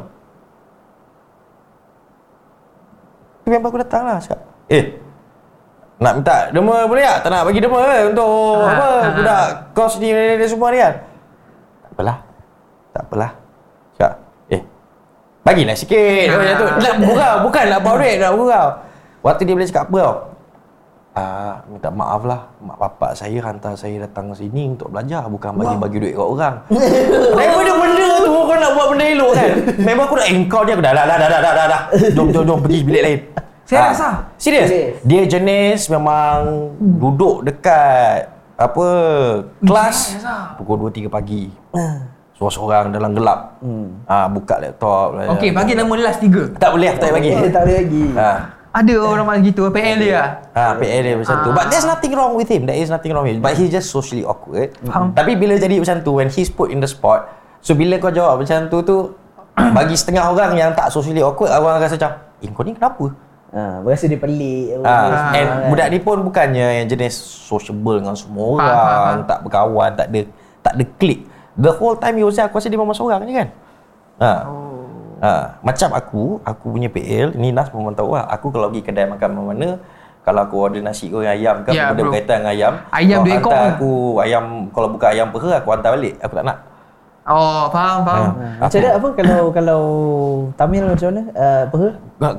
[3.38, 4.84] tu member aku datang lah cakap eh
[5.96, 7.18] nak minta derma boleh tak?
[7.22, 8.84] Tak nak bagi derma ke untuk Ah, apa?
[8.84, 10.94] ah, Budak kos ni, ni, semua ni kan?
[11.88, 12.16] Apalah.
[12.96, 13.30] Tak apalah.
[14.00, 14.12] Cakap,
[14.48, 14.62] eh,
[15.44, 16.32] bagilah sikit.
[16.32, 16.40] Ah.
[16.40, 16.66] Macam tu.
[16.80, 18.66] Nak bergurau, bukan nak bawa duit, nak bergurau.
[19.20, 20.16] Waktu dia boleh cakap apa tau?
[21.16, 22.40] Ah, minta maaf lah.
[22.56, 25.28] Mak bapak saya hantar saya datang sini untuk belajar.
[25.28, 26.56] Bukan bagi-bagi duit kat orang.
[27.36, 29.50] Daripada benda tu kau nak buat benda elok kan?
[29.92, 31.82] Memang aku nak, eh ni aku dah, dah, dah, dah, dah, dah, dah, dah.
[32.16, 33.20] Jom, jom, jom pergi bilik lain.
[33.66, 34.14] Serius Ah, ah?
[34.40, 34.68] Serius?
[35.04, 38.88] Dia jenis memang duduk dekat apa
[39.60, 40.56] kelas Serius ah?
[40.56, 41.52] pukul 2 3 pagi.
[42.36, 43.56] Seorang-seorang dalam gelap.
[43.64, 44.04] Hmm.
[44.04, 45.16] Ah buka laptop.
[45.16, 45.32] belajar.
[45.40, 46.52] Okay, bagi nama last tiga.
[46.60, 47.30] tak boleh aku tak boleh bagi.
[47.32, 48.04] Eh, tak boleh lagi.
[48.12, 48.30] Ha.
[48.76, 50.28] Ada orang macam gitu, PL dia lah.
[50.52, 51.50] Ha, PL dia macam tu.
[51.56, 52.68] But there's nothing wrong with him.
[52.68, 53.40] There is nothing wrong with him.
[53.40, 54.76] But he's just socially awkward.
[54.84, 55.16] Faham.
[55.16, 57.24] Tapi bila jadi macam tu, when he's put in the spot,
[57.64, 59.16] so bila kau jawab macam tu tu,
[59.76, 62.12] bagi setengah orang yang tak socially awkward, orang akan rasa macam,
[62.44, 63.04] eh kau ni kenapa?
[63.56, 64.76] Ha, berasa dia pelik.
[64.84, 67.16] Ah, Dia and budak ni pun bukannya yang jenis
[67.48, 69.18] sociable dengan semua orang, faham, faham.
[69.24, 70.20] tak berkawan, tak ada
[70.60, 71.20] tak ada klik.
[71.56, 73.48] The whole time there, aku rasa dia memang seorang je kan.
[74.20, 74.32] Ha.
[74.44, 74.84] Oh.
[75.24, 75.32] Ha.
[75.64, 78.28] Macam aku, aku punya PL, ni Nas pun memang tahu lah.
[78.28, 79.80] Aku kalau pergi kedai makan mana-mana,
[80.20, 82.12] kalau aku order nasi goreng ayam ke, Ya, benda bro.
[82.12, 86.14] berkaitan dengan ayam, Ayam dua ekor aku ayam, kalau bukan ayam peha, aku hantar balik.
[86.20, 86.58] Aku tak nak.
[87.26, 88.30] Oh, faham, faham.
[88.38, 88.46] Ha.
[88.62, 89.82] Macam mana apa kalau kalau
[90.54, 91.22] Tamil macam mana?
[91.34, 91.78] Uh, apa?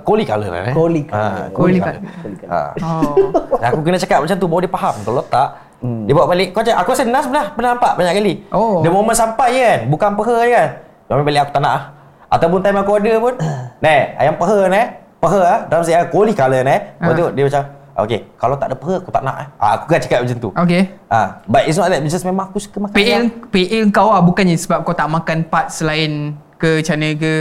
[0.07, 0.75] Koli colour lah eh.
[0.77, 2.01] Koli Ha, Koli colour.
[2.47, 2.59] Ha.
[2.79, 3.15] Oh.
[3.59, 4.95] aku kena cakap macam tu baru dia faham.
[5.03, 6.57] Kalau tak, dia bawa balik.
[6.57, 8.33] Kau cakap, aku rasa Nas pernah, pernah nampak banyak kali.
[8.49, 8.81] Oh.
[8.81, 10.69] Dia moment sampai je kan, bukan peha je kan.
[11.05, 11.83] Dia ambil balik aku tak nak ah.
[12.27, 13.33] Ataupun time aku order pun,
[13.85, 14.81] Nek, ayam peha ni,
[15.21, 16.77] peha ah, dalam saya koli colour ni.
[16.81, 17.63] Lepas tu dia macam,
[17.93, 19.47] okay, kalau tak ada peha aku tak nak eh.
[19.61, 20.49] Ah, aku kan cakap macam tu.
[20.49, 20.81] Okay.
[21.13, 23.23] Ah, but it's not that, it's just memang aku suka makan PL, ayam.
[23.53, 27.33] PL kau lah bukannya sebab kau tak makan part selain ke macam ke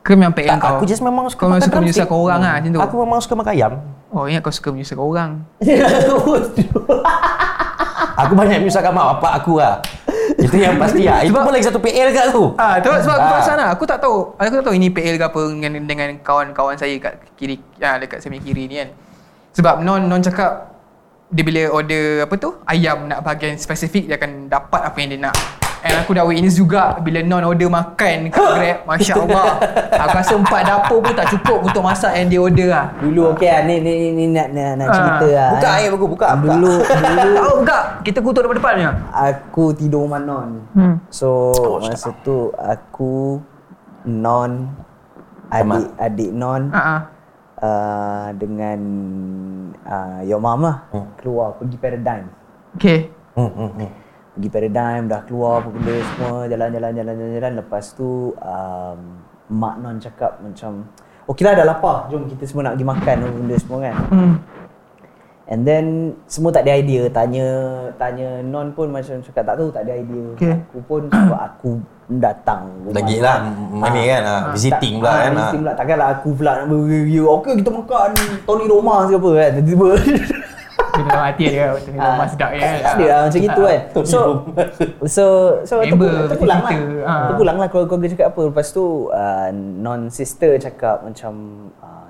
[0.00, 0.70] ke memang PL Tak, kau?
[0.80, 2.80] aku just memang suka kau memang makan suka menyusahkan orang lah macam tu.
[2.82, 3.72] Aku memang suka makan ayam.
[4.10, 5.30] Oh, ingat kau suka menyusahkan orang.
[8.16, 9.80] Aku banyak menyusahkan mak bapak aku lah.
[10.40, 11.20] Itu yang pasti lah.
[11.20, 12.54] Itu pun lagi satu PL kat tu.
[12.56, 13.30] Ah, tu sebab aku Ah.
[13.36, 13.68] perasan lah.
[13.76, 14.32] Aku tak tahu.
[14.34, 18.24] Aku tak tahu ini PL ke apa dengan dengan kawan-kawan saya kat kiri ah dekat
[18.24, 18.88] semi kiri ni kan.
[19.52, 20.72] Sebab non non cakap
[21.30, 25.20] dia bila order apa tu ayam nak bahagian spesifik dia akan dapat apa yang dia
[25.28, 25.36] nak.
[25.80, 29.48] And aku dah witness juga bila non order makan kat Grab, Masya Allah.
[29.88, 32.86] Aku rasa empat dapur pun tak cukup untuk masak yang dia order lah.
[32.96, 34.92] Dulu okey lah ni, ni, ni, ni nak, nak, nak Ah.
[34.92, 35.50] cerita lah.
[35.50, 35.78] Buka eh.
[35.78, 36.52] air bagus, buka, buka.
[36.52, 38.90] Dulu, dulu Tahu buka, kita kutuk depan depannya.
[39.10, 40.48] aku tidur rumah non.
[40.72, 40.94] Hmm.
[41.08, 41.28] So
[41.80, 43.40] masa tu aku
[44.02, 44.68] non
[45.48, 47.08] adik adik non ah.
[47.56, 48.78] uh, dengan
[49.82, 51.08] uh, your mom lah Hmm.
[51.16, 52.28] keluar pergi paradigm.
[52.76, 53.08] Okay.
[53.32, 53.90] Hmm, hmm, hmm.
[54.30, 58.98] Pergi paradigm dah keluar apa benda semua jalan jalan jalan jalan jalan lepas tu um,
[59.50, 60.86] mak non cakap macam
[61.26, 62.06] okey lah dah lapar.
[62.14, 63.96] Jom kita semua nak pergi makan benda semua kan.
[64.14, 64.34] Hmm.
[65.50, 67.46] And then semua tak ada idea tanya
[67.98, 70.26] tanya non pun macam cakap tak tahu tak ada idea.
[70.38, 70.54] Okay.
[70.70, 71.70] Aku pun sebab aku
[72.06, 72.70] datang.
[72.94, 75.34] Lagi lah, mana kan, ah, visiting pula kan, ah, ah.
[75.34, 77.26] Visiting pula takkanlah aku pula nak berreview.
[77.34, 78.10] Okey kita makan
[78.46, 79.50] Tony Roma ke apa kan.
[79.58, 79.88] Tiba-tiba
[81.06, 82.60] Dalam hati dia Tengok rumah sedap ya.
[82.80, 83.80] Tak ada lah macam gitu kan.
[84.04, 84.20] So
[85.06, 85.24] so
[85.64, 86.70] so terpulang, terpulang lah.
[86.70, 87.28] bercerita, ah.
[87.32, 88.42] Terpulang lah keluarga cakap apa.
[88.52, 91.32] Lepas tu uh, non sister cakap macam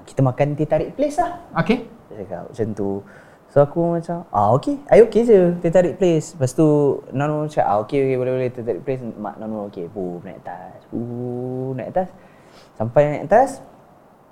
[0.08, 1.38] kita makan teh tarik place lah.
[1.54, 1.86] Okay.
[2.10, 2.90] Dia cakap macam tu.
[3.50, 6.38] So aku macam, ah okey, I okey je teh tarik place.
[6.38, 9.02] Lepas tu non cakap, ah okey okey boleh boleh teh tarik place.
[9.02, 10.86] Mak non okey, boom naik atas.
[10.94, 12.08] Uh, naik atas.
[12.78, 13.58] Sampai naik atas,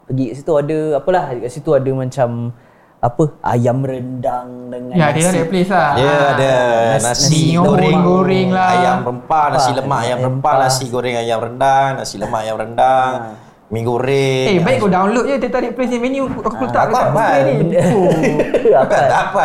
[0.06, 2.54] pergi kat situ ada apalah kat situ ada macam
[2.98, 5.90] apa ayam rendang dengan Ya, dia ada place lah.
[5.94, 6.52] Dia ada
[6.90, 8.68] nasi- nasi, nasi goreng, goreng lah.
[8.68, 10.54] ayam rempah, nasi Rempah, lemak ayam rempah, rempah.
[10.60, 13.12] nasi goreng ayam rendang, nasi lemak ayam rendang,
[13.68, 14.46] mi goreng.
[14.48, 17.38] Eh, baik kau download je Teh Tarik Place ni menu aku letak aku dekat hafal.
[17.86, 18.30] Google ni.
[18.74, 18.96] Apa?
[19.12, 19.44] Tak apa.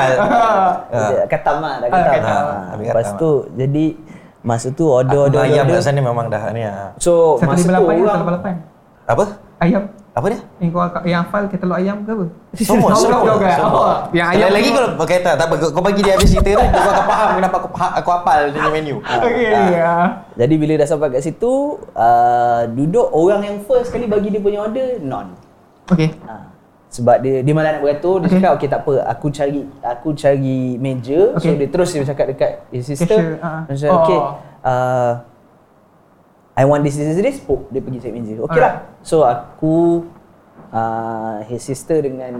[1.12, 2.14] Dia Katam lah, dah Ah, katam.
[2.16, 2.42] katam.
[2.42, 3.86] Ah, Habis Lepas tu jadi
[4.42, 6.90] masa tu Aku order-order ayam kat sana memang dah ni ah.
[6.98, 8.50] So masa tu ya, orang.
[9.06, 9.24] Apa?
[9.62, 9.84] Ayam.
[10.14, 10.40] Apa dia?
[10.62, 12.26] Yang kau yang hafal katalog ayam ke apa?
[12.56, 13.18] Semua, semua.
[13.26, 13.58] kau kan?
[13.58, 13.74] semua.
[13.74, 15.56] Oh, Yang Sekali ayam lagi kau berkaitan, tak apa.
[15.58, 18.62] Kau, bagi dia habis cerita tu, kau akan faham kenapa aku, ha- aku hafal dia
[18.70, 18.96] menu.
[19.26, 19.50] Okey.
[19.74, 19.94] ya.
[20.38, 21.54] Jadi bila dah sampai kat situ,
[21.92, 25.34] uh, duduk orang yang first kali bagi dia punya order non.
[25.90, 26.14] Okey.
[26.24, 26.54] Ha.
[26.94, 28.38] Sebab dia dia malah nak beratur, dia Okay.
[28.38, 31.34] cakap okey tak apa, aku cari aku cari meja.
[31.34, 31.58] So Okay.
[31.58, 33.18] dia terus dia cakap dekat his sister.
[33.18, 33.66] Cashier, ah.
[33.66, 34.00] Dia cakap Oh.
[34.00, 34.20] okey.
[34.62, 35.14] Uh,
[36.54, 37.38] I want this, this, this, this.
[37.42, 38.38] Pop, dia pergi cari meja.
[38.46, 38.74] Okey lah.
[39.02, 40.06] So aku
[40.70, 42.34] uh, his sister dengan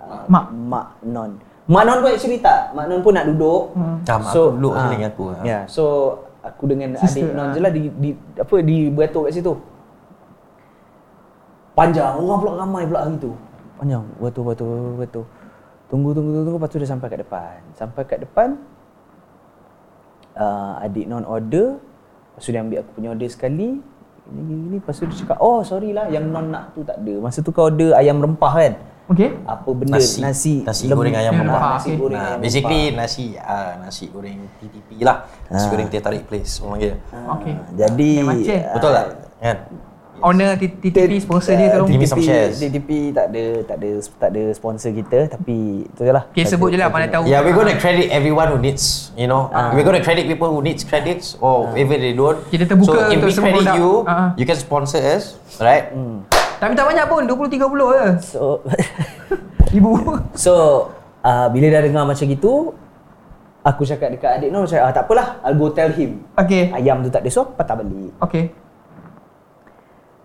[0.00, 0.48] uh, Mak.
[0.48, 1.36] mak non.
[1.68, 2.72] Mak non pun actually tak.
[2.72, 3.76] Mak non pun nak duduk.
[3.76, 4.00] Hmm.
[4.08, 5.36] Ah, mak aku duduk sini dengan aku, ah.
[5.44, 5.84] Ya, yeah, so
[6.40, 7.52] aku dengan Sister, adik non ah.
[7.52, 9.54] je lah di, di apa di beratur kat situ.
[11.76, 13.32] Panjang, orang pula ramai pula hari tu.
[13.76, 15.24] Panjang, beratur beratur beratur.
[15.92, 17.56] Tunggu tunggu tunggu, tunggu lepas tu dah sampai kat depan.
[17.76, 18.48] Sampai kat depan
[20.40, 21.76] uh, adik non order
[22.40, 23.68] Lepas tu dia ambil aku punya order sekali
[24.26, 24.76] Ini, ini.
[24.78, 27.52] Lepas tu dia cakap Oh sorry lah Yang non nak tu tak ada Masa tu
[27.52, 28.72] kau order ayam rempah kan
[29.06, 29.42] Okey.
[29.44, 30.22] Apa benda Nasi.
[30.22, 31.60] Nasi Nasi lem- goreng ayam Ah, rempah.
[31.68, 31.96] Nasi Okey.
[31.98, 32.96] goreng Nah, ayam basically rempah.
[32.96, 35.16] nasi ah nasi goreng TTP lah.
[35.50, 36.92] Nasi goreng teh tarik place orang panggil.
[37.10, 37.54] Okey.
[37.74, 38.54] Jadi Yang macam.
[38.56, 39.06] ah, Betul tak?
[39.36, 39.56] Kan?
[40.20, 41.88] Owner T- TTP sponsor dia tolong.
[41.88, 42.60] Give me some shares.
[42.60, 46.24] DTP tak ada tak ada tak ada sponsor kita tapi itu je lah.
[46.28, 47.24] Okey, sebut je lah mana tahu.
[47.24, 50.84] Yeah, we're gonna credit everyone who needs, you know, we're gonna credit people who needs
[50.84, 52.38] credits or even they don't.
[52.46, 54.28] Kita terbuka so if untuk we semua credit you, Ah.
[54.36, 55.90] you can sponsor us, right?
[56.60, 58.04] Tak minta banyak pun, 20 30 je.
[58.20, 58.60] So
[59.76, 59.90] Ibu.
[60.44, 60.52] so
[61.22, 62.74] uh, bila dah dengar macam gitu
[63.60, 66.24] aku cakap dekat adik Noh cakap ah, tak apalah I'll go tell him.
[66.34, 66.72] Okey.
[66.72, 68.12] Ayam tu tak ada so patah balik.
[68.18, 68.44] Okey.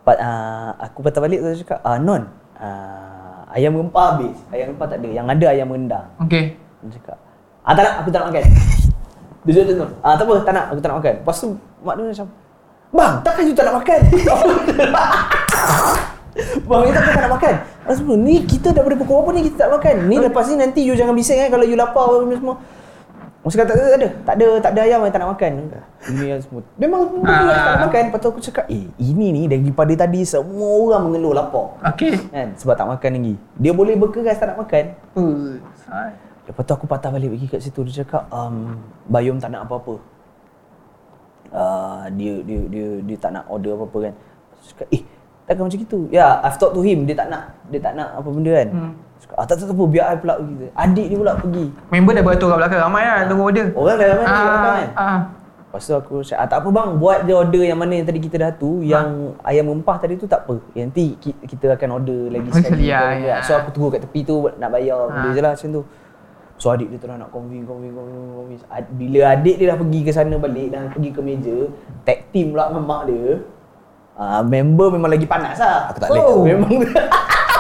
[0.05, 2.29] Uh, aku patah balik tu cakap ah non
[2.61, 4.37] uh, ayam rempah habis.
[4.53, 5.09] Ayam rempah tak ada.
[5.09, 6.05] Yang ada ayam rendang.
[6.21, 6.53] Okey.
[6.85, 7.17] Dia cakap,
[7.65, 8.43] ah tak nak, aku tak nak makan.
[9.45, 9.87] Dia cakap macam tu.
[10.05, 11.13] Ah tak apa, tak nak, aku tak nak makan.
[11.25, 11.47] Lepas tu
[11.81, 12.27] mak dia macam,
[12.93, 13.99] bang, takkan you tak nak makan?
[16.69, 17.53] bang, you takkan tak nak makan?
[17.65, 19.95] Lepas tu, ni kita daripada pukul berapa ni kita tak makan?
[20.05, 22.61] Ni lepas ni nanti you jangan bising kan kalau you lapar apa semua.
[23.45, 25.51] Masa kata tak ada, tak ada, tak ada, tak ada ayam yang tak nak makan.
[26.09, 26.65] Ini yang semua.
[26.81, 28.01] Memang betul lah tak nak makan.
[28.09, 31.77] Lepas tu aku cakap, eh ini ni daripada tadi semua orang mengeluh lapar.
[31.93, 32.33] Okey.
[32.33, 32.57] Kan?
[32.57, 33.37] Sebab tak makan lagi.
[33.61, 34.83] Dia boleh berkeras tak nak makan.
[35.13, 35.61] Uh.
[36.49, 38.81] Lepas tu aku patah balik pergi kat situ dia cakap um,
[39.13, 40.01] Bayum tak nak apa-apa.
[41.53, 44.13] Uh, dia, dia dia dia tak nak order apa-apa kan.
[44.57, 45.01] Tu cakap, "Eh,
[45.45, 48.09] takkan macam gitu." Ya, yeah, I've talked to him, dia tak nak dia tak nak
[48.17, 48.69] apa benda kan.
[48.73, 48.91] Hmm.
[49.25, 50.55] Cakap, ah, tak, tak apa, biar I pula pergi.
[50.71, 51.65] Adik dia pula pergi.
[51.89, 53.65] Member dah beratur kat belakang ramai lah tunggu order.
[53.73, 54.87] Orang dah ramai ah, kan.
[54.95, 55.19] Ah.
[55.65, 58.19] Lepas tu aku cakap, ah, tak apa bang, buat je order yang mana yang tadi
[58.21, 59.07] kita dah tu, yang
[59.41, 60.61] ayam rempah tadi tu tak apa.
[60.71, 62.85] Yang nanti ki- kita akan order lagi Oh, sekali.
[62.85, 63.35] sekali, ya, ya.
[63.41, 65.33] So aku tunggu kat tepi tu nak bayar benda Ah.
[65.33, 65.83] je lah macam tu.
[66.55, 68.63] So adik dia terus nak convince, convince, convince, convince.
[68.95, 71.57] Bila adik dia dah pergi ke sana balik dan pergi ke meja,
[72.07, 73.25] tag team pula dengan mak dia.
[74.15, 75.91] Ah, member memang lagi panas lah.
[75.91, 76.23] Aku tak boleh.
[76.23, 76.47] Oh.
[76.47, 76.71] Memang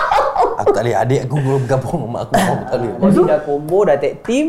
[0.61, 0.95] Aku tak boleh.
[0.95, 2.33] Adik aku belum bergabung dengan mak aku.
[2.35, 3.11] Aku tak boleh.
[3.11, 4.45] Tu dah combo, dah tag team.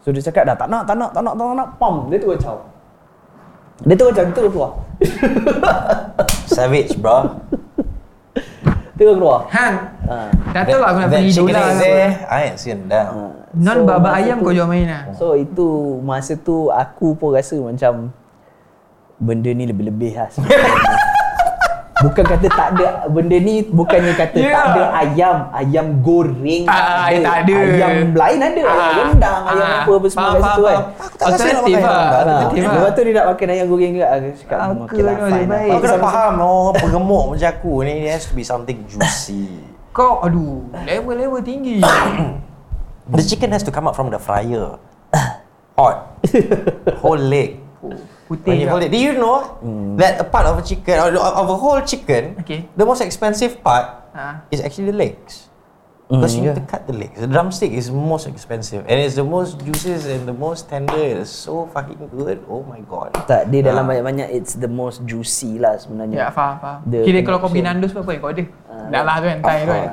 [0.00, 1.68] So dia cakap dah tak nak, tak nak, tak nak, tak nak.
[1.76, 2.56] Pam, dia tu kacau.
[3.84, 4.70] Dia tu kacau, dia tu keluar.
[6.54, 7.40] Savage, bro.
[9.00, 9.48] Dia keluar.
[9.48, 9.74] Han.
[10.12, 10.16] Ha.
[10.52, 11.32] Dah tahu lah aku nak pergi
[11.80, 12.36] there, apa.
[12.36, 12.84] I ain't seen.
[13.56, 15.02] Non So, baba ayam tu- kau jual main lah.
[15.16, 18.12] So itu masa tu aku pun rasa macam
[19.16, 20.28] benda ni lebih-lebih lah.
[22.00, 24.50] Bukan kata tak ada benda ni bukannya kata Ya.
[24.50, 27.54] tak ada ayam, ayam goreng Ah, tak ada.
[27.54, 28.92] Ayam lain ada, ayam Ah.
[29.04, 29.78] rendang, ayam Ah.
[29.78, 30.80] apa apa semua Faham, kat situ faham, kan.
[30.80, 31.60] Aku tak rasa nak makan lah.
[31.60, 32.00] ayam rendang.
[32.00, 32.72] Ah, Alternatif lah.
[32.72, 34.06] Lepas tu dia nak makan ayam goreng juga.
[34.10, 35.70] Aku cakap, Aku "Hmm, okay lah, fine lah." baik.
[35.70, 39.44] Aku dah faham oh pengemuk macam aku ni it has to be something juicy.
[39.90, 41.82] Kau aduh, level-level tinggi.
[43.10, 44.78] The chicken has to come out from the fryer.
[45.76, 45.96] Hot.
[47.02, 47.58] Whole leg.
[48.30, 48.72] Putih When you juga.
[48.72, 49.58] hold it, do you know
[49.98, 52.70] that a part of a chicken, or of a whole chicken, Okay.
[52.72, 54.46] the most expensive part Ah.
[54.48, 55.50] is actually the legs.
[56.06, 57.14] Because you Mm, need to cut the legs.
[57.16, 60.94] The drumstick is most expensive, and it's the most juices and the most tender.
[60.98, 62.42] It's so fucking good.
[62.46, 63.14] Oh my god.
[63.26, 63.94] Tak, dia dalam Ah.
[63.94, 66.14] banyak-banyak it's the most juicy lah sebenarnya.
[66.16, 66.78] Ya, faham, faham.
[66.82, 67.62] The Kira kalau kau pergi.
[67.62, 68.42] Nandos apa yang kau ada?
[68.90, 69.88] Dah lah tu kan, Thai tu kan.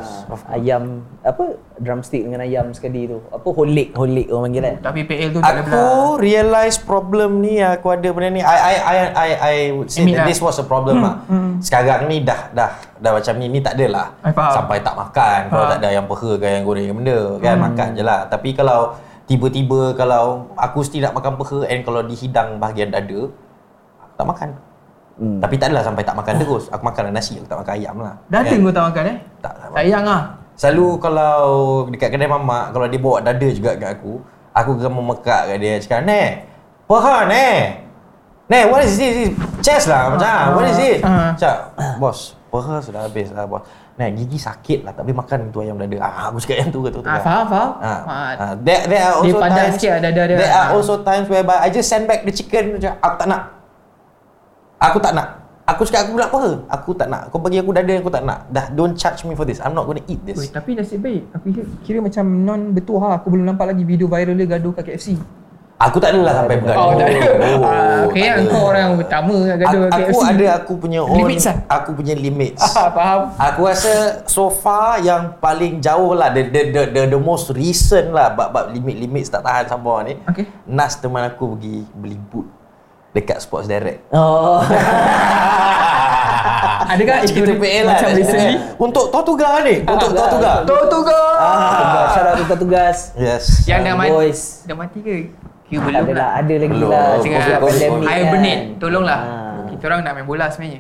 [0.50, 0.84] Ayam
[1.28, 1.44] apa
[1.76, 3.20] drumstick dengan ayam sekali tu.
[3.28, 4.76] Apa whole leg, whole leg orang panggil kan.
[4.80, 6.16] Tapi PL tu tak ada Aku belah.
[6.24, 8.42] realise problem ni aku ada benda ni.
[8.42, 10.28] I I I I, I would say Admit that lah.
[10.32, 11.20] this was a problem lah.
[11.60, 14.16] Sekarang ni dah dah dah macam ni ni tak adalah.
[14.24, 14.32] I.
[14.56, 18.04] Sampai tak makan kalau tak ada yang peha ke yang goreng benda kan makan je
[18.08, 18.20] lah.
[18.32, 18.96] Tapi kalau
[19.28, 23.28] tiba-tiba kalau aku mesti nak makan peha and kalau dihidang bahagian dada
[24.16, 24.50] tak makan.
[25.18, 25.42] Hmm.
[25.42, 26.70] Tapi tak adalah sampai tak makan terus.
[26.70, 28.16] Aku makan nasi, aku tak makan ayam lah.
[28.30, 28.62] Dada Kan?
[28.62, 29.18] kau tak makan eh?
[29.42, 30.24] Tak, tak Sayang ah.
[30.58, 31.38] Selalu kalau
[31.88, 34.18] dekat kedai mamak Kalau dia bawa dada juga kat aku
[34.52, 36.30] Aku akan memekak kat dia Cakap Nek
[36.84, 37.60] Peha Nek
[38.48, 39.30] Nek what is this?
[39.62, 41.30] Chest lah macam Ah, What is it ah.
[41.38, 41.58] Cakap
[42.02, 43.62] Bos Peha sudah habis lah bos
[43.96, 46.90] Nek gigi sakit lah Tapi makan tu ayam dada ah, Aku cakap yang tu ke
[46.90, 47.70] tu Ah, faham, faham.
[47.78, 48.32] Ah, Ah.
[48.36, 50.38] ah, there, there are Dia also padat times sikit lah dada dia.
[50.38, 53.42] There are also times whereby I just send back the chicken Macam aku tak nak
[54.80, 55.28] Aku tak nak
[55.68, 58.48] Aku cakap aku nak peha Aku tak nak Kau bagi aku dada aku tak nak
[58.48, 61.28] Dah don't charge me for this I'm not gonna eat this Oi, tapi nasib baik.
[61.34, 63.20] Aku kira, kira macam non betul ha.
[63.20, 65.20] Aku belum nampak lagi video viral dia gaduh kat KFC.
[65.78, 66.82] Aku tak adalah sampai bergaduh.
[66.82, 67.22] Oh, tak ada.
[67.22, 68.50] Oh, Ah, okay, tak ada.
[68.50, 70.26] kau orang yang pertama yang gaduh Aku, kat aku KFC.
[70.26, 71.58] ada aku punya own Limits lah.
[71.70, 72.64] Aku punya limits.
[72.66, 73.20] Ah, faham.
[73.38, 73.94] Aku rasa
[74.26, 78.50] so far yang paling jauh lah the the the, the, the most recent lah bab
[78.50, 80.18] bab limit-limit tak tahan sabar ni.
[80.26, 80.50] Okay.
[80.66, 82.50] Nas teman aku pergi beli boot
[83.18, 84.06] dekat Sports Direct.
[84.10, 84.62] Oh.
[86.88, 87.94] Adakah itu Cerita PL lah.
[87.94, 88.56] macam recently?
[88.80, 89.76] Untuk Tortuga ni.
[89.84, 90.52] Untuk Tortuga.
[90.64, 90.80] Kau.
[90.88, 92.98] Tugas, shout out to tugas.
[93.14, 93.44] Yes.
[93.68, 94.10] Yang dah mati.
[94.10, 94.42] boys.
[94.64, 95.16] Dah mati ke?
[95.68, 96.90] Kira belum ada lah, ada lagi Belum.
[96.90, 97.20] lah.
[97.20, 98.32] Tengah Air kan.
[98.32, 99.20] benet, tolonglah.
[99.20, 99.68] Ah.
[99.68, 100.80] Kita orang nak main bola sebenarnya.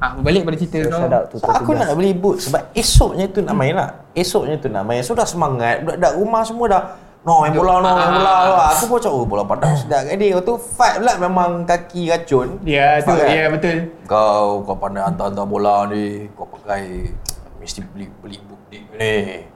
[0.00, 0.98] Ah, berbalik pada cerita So, kau.
[0.98, 4.08] shout out to So, aku nak beli boot sebab esoknya tu nak main lah.
[4.12, 5.00] Esoknya tu nak main.
[5.00, 5.84] So dah semangat.
[5.84, 6.82] Budak-budak rumah semua dah
[7.22, 8.32] No main bola, no main bola.
[8.34, 8.74] Ah.
[8.74, 10.34] Aku pun macam, oh bola padang sedap kat dia.
[10.34, 12.58] Lepas tu fight pula memang kaki racun.
[12.66, 13.14] Ya, tu.
[13.14, 13.30] Faham kan?
[13.30, 13.76] Ya, betul.
[14.10, 16.26] Kau, kau pandai hantar-hantar bola ni.
[16.34, 17.14] Kau pakai,
[17.62, 18.82] mesti beli beli boot ni.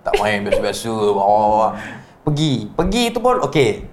[0.07, 0.95] Tak main biasa-biasa.
[1.11, 1.75] Bawa.
[2.23, 2.71] Pergi.
[2.71, 3.91] Pergi tu pun, okay.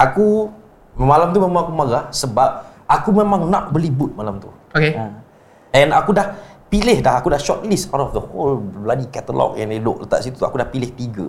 [0.00, 0.48] Aku,
[0.96, 4.48] malam tu memang aku marah sebab aku memang nak beli boot malam tu.
[4.72, 4.96] Okay.
[4.96, 5.12] Ah.
[5.76, 6.32] And aku dah
[6.72, 10.40] pilih dah, aku dah shortlist out of the whole bloody catalog yang duduk letak situ.
[10.40, 11.28] Aku dah pilih tiga.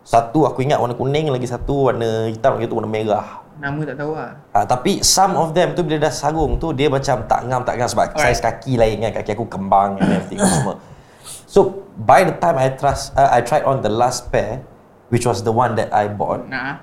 [0.00, 3.28] Satu aku ingat warna kuning, lagi satu warna hitam, lagi satu warna merah.
[3.60, 4.32] Nama tak tahu lah.
[4.56, 7.76] Ha, tapi some of them tu bila dah sarung tu dia macam tak ngam tak
[7.76, 8.32] ngam sebab Alright.
[8.32, 10.80] saiz kaki lain kan kaki aku kembang and everything semua.
[11.44, 14.64] So by the time I trust uh, I tried on the last pair
[15.12, 16.80] which was the one that I bought Nah.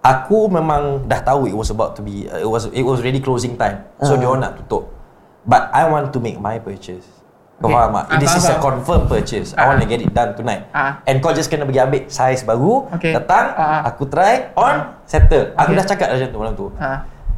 [0.00, 3.18] aku memang dah tahu it was about to be uh, it was it was really
[3.20, 3.82] closing time.
[3.98, 4.94] So dia orang nak tutup.
[5.42, 7.04] But I want to make my purchase.
[7.60, 7.76] Kau Okay.
[7.76, 8.04] faham tak?
[8.06, 8.62] Ah, This faham, is a faham.
[8.64, 9.48] confirm purchase.
[9.52, 9.64] I Ah.
[9.68, 10.64] want to get it done tonight.
[10.72, 11.04] Ah.
[11.04, 13.12] And kau just kena pergi ambil size baru, Okay.
[13.12, 13.84] datang, Ah.
[13.84, 15.52] aku try, on, settle.
[15.54, 15.76] Aku Okay.
[15.76, 16.66] dah cakap dah macam tu malam tu.
[16.74, 16.90] Ha.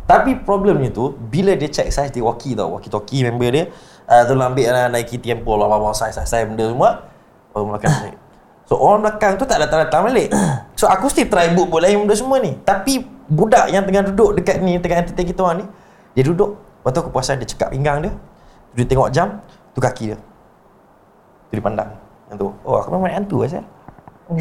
[0.02, 3.70] Tapi problemnya tu Bila dia check size Dia walkie tau Walkie talkie member dia
[4.04, 7.06] uh, Tolong ambil lah Nike Tempo lah Bawa size size size benda semua
[7.54, 8.18] Orang belakang naik
[8.66, 10.34] So orang belakang tu tak datang-datang balik
[10.76, 12.98] So aku still try book book lain benda semua ni Tapi
[13.30, 15.66] Budak yang tengah duduk dekat ni Tengah entertain kita orang ni
[16.12, 18.12] Dia duduk Lepas tu aku perasan dia cekap pinggang dia
[18.74, 19.38] Dia tengok jam
[19.72, 20.18] Tu kaki dia.
[21.48, 21.90] Tu dia pandang
[22.28, 22.48] Yang tu.
[22.64, 23.64] Oh aku memang hantu asal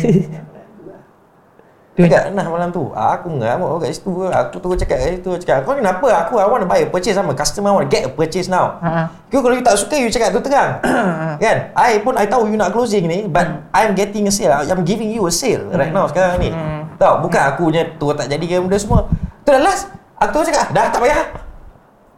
[1.91, 2.87] Tu Cakap nah malam tu.
[2.95, 6.07] Ah, Aku ngamuk kat situ Aku terus cakap kat situ Cakap kau ni kenapa?
[6.23, 7.35] Aku I want to buy a purchase sama.
[7.35, 8.79] Customer want to get a purchase now.
[8.79, 9.11] Ha.
[9.27, 10.79] Kau kalau you tak suka You cakap tu terang.
[11.43, 11.75] Kan?
[11.75, 14.55] I pun I tahu you nak closing ni But I'm getting a sale.
[14.55, 16.55] I'm giving you a sale Right now sekarang ni.
[16.95, 17.27] Tahu?
[17.27, 19.11] Bukan aku je Tu tak jadi benda semua.
[19.43, 19.91] Tu dah last.
[20.15, 21.50] Aku terus cakap Dah tak payah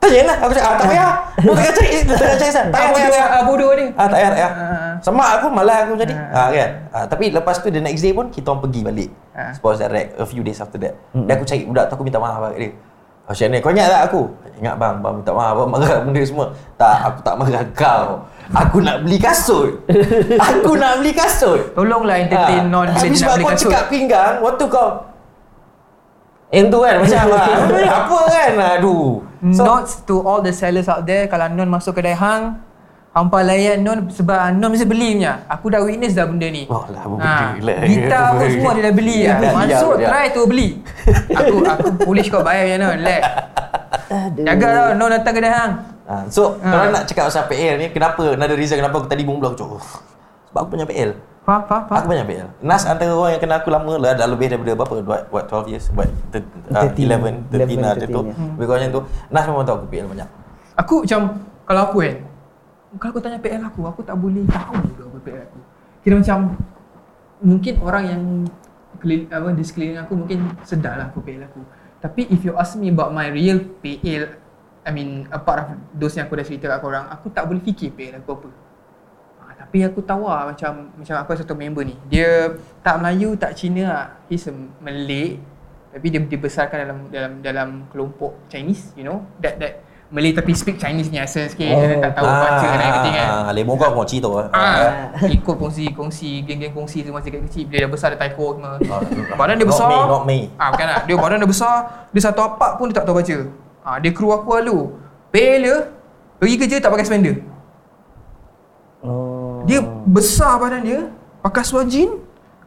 [0.03, 2.71] Tanya lah Aku cakap ah, Tak payah Lu tengah cari tengah cari Tak payah tak
[2.75, 3.85] payah, tak payah Apa bodoh ni?
[3.95, 4.51] Ah tak payah tak payah.
[4.51, 4.93] Ah.
[5.03, 6.15] Semak aku malah aku jadi.
[6.15, 6.69] Ah kan.
[6.95, 9.09] Ah tapi lepas tu the next day pun kita orang pergi balik.
[9.35, 9.51] Ah.
[9.55, 10.95] Sports Direct a few days after that.
[11.11, 12.71] Dan aku cari budak tu aku minta maaf kat dia.
[13.31, 14.21] Syed ni kau ingat tak aku?
[14.59, 16.45] Ingat bang, bang minta maaf bang marah benda semua.
[16.75, 18.07] Tak, aku tak marah kau.
[18.51, 19.71] Aku nak beli kasut.
[20.51, 21.71] aku nak beli kasut.
[21.71, 23.71] Tolonglah entertain non bila Tapi dia nak sebab beli kau kasut.
[23.71, 24.89] cakap pinggang, waktu kau
[26.53, 27.57] yang tu kan macam ah,
[28.05, 29.17] apa kan aduh
[29.51, 32.63] So- Notes to all the sellers out there Kalau Non masuk kedai hang
[33.11, 36.87] Hampa layan Non sebab Non mesti beli punya Aku dah witness dah benda ni Oh
[36.87, 37.77] lah, apa Ha, benda lah.
[37.83, 39.37] Gitar pun semua dia dah beli lah.
[39.37, 40.07] Ya, Masuk ya, ya.
[40.07, 40.67] try tu beli
[41.29, 43.23] Aku aku polish kau bayar punya Non Lag
[44.33, 46.67] Jaga tau Non datang kedai hang Ha, so, Ha.
[46.67, 49.71] kalau nak cakap pasal PL ni, kenapa, another reason kenapa aku tadi bumbung aku cakap,
[49.73, 49.85] "Oh,
[50.51, 51.11] sebab aku banyak PL.
[51.43, 52.49] Faham faham faham Aku banyak PL.
[52.63, 54.95] Nas antara orang yang kenal aku lama lah, dah lebih daripada berapa?
[55.03, 55.85] What, what 12 years?
[55.91, 56.07] What,
[56.71, 58.21] uh, 13, 11, 13 lah 11, macam tu.
[58.23, 58.35] 13, ya.
[58.55, 59.01] Lebih kurang macam tu.
[59.27, 60.29] Nas memang tahu aku PL banyak.
[60.77, 61.21] Aku macam
[61.69, 62.15] Kalau aku kan
[62.97, 65.59] Kalau kau tanya PL aku Aku tak boleh tahu berapa PL aku
[66.01, 66.37] Kira macam
[67.43, 68.21] Mungkin orang yang
[69.29, 71.61] apa, Di sekeliling aku Mungkin sedar lah aku PL aku
[72.01, 74.41] Tapi if you ask me about my real PL
[74.83, 77.95] I mean apart of those yang aku dah cerita kat korang Aku tak boleh fikir
[77.95, 78.62] PL aku apa ha,
[79.73, 81.97] Tapi aku tahu lah macam Macam aku satu member ni.
[82.05, 82.53] Dia
[82.85, 84.05] tak Melayu tak Cina lah.
[84.29, 85.41] He's a Malay
[85.89, 89.25] Tapi dia dibesarkan dalam dalam dalam kelompok Chinese You know?
[89.41, 89.81] That that
[90.13, 91.73] Malay tapi speak Chinese ni accent sikit.
[91.73, 91.81] Oh.
[91.97, 93.27] Tak tahu baca dan everything kan?
[93.33, 94.45] Ah, lemong kau cerita lah.
[94.53, 97.65] Ah, ikut kongsi-kongsi, geng-geng kongsi tu masa kecil.
[97.65, 98.77] Bila dia besar dia taiko semua.
[98.77, 99.01] Ah,
[99.33, 99.89] Badan dia not besar.
[99.89, 100.39] me, not me.
[100.53, 101.75] Ah bukan lah, dia badan dia besar.
[102.13, 103.37] Dia satu apak pun dia tak tahu baca.
[103.81, 104.93] Ah, Dia kru aku lalu.
[105.33, 105.89] Dia
[106.37, 107.41] Pergi kerja tak pakai spender.
[109.63, 110.99] Dia besar badan dia
[111.43, 112.19] Pakai seluar jean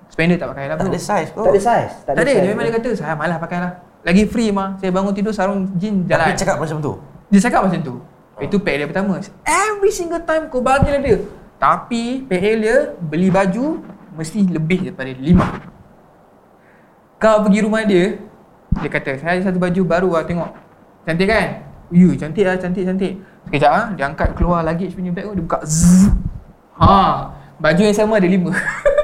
[0.08, 1.44] Spender tak pakai lah Tak ada size kau.
[1.44, 1.94] Tak ada size.
[2.06, 3.72] Tak ada, dia memang dia kata Saya malas pakai lah
[4.06, 6.92] Lagi free mah Saya bangun tidur sarung jean Tapi jalan cakap macam tu.
[7.28, 7.94] Dia cakap macam tu
[8.40, 11.18] Itu PL dia pertama Every single time kau bahagia dia
[11.60, 13.82] Tapi PL dia Beli baju
[14.16, 15.46] Mesti lebih daripada lima
[17.20, 18.16] Kau pergi rumah dia
[18.80, 20.50] Dia kata Saya ada satu baju baru lah tengok
[21.04, 21.46] Cantik kan?
[21.92, 23.12] You cantik lah cantik cantik
[23.46, 26.10] Sekejap ah, Dia angkat keluar luggage punya bag tu Dia buka zzz.
[26.76, 28.52] Ha Baju yang sama ada lima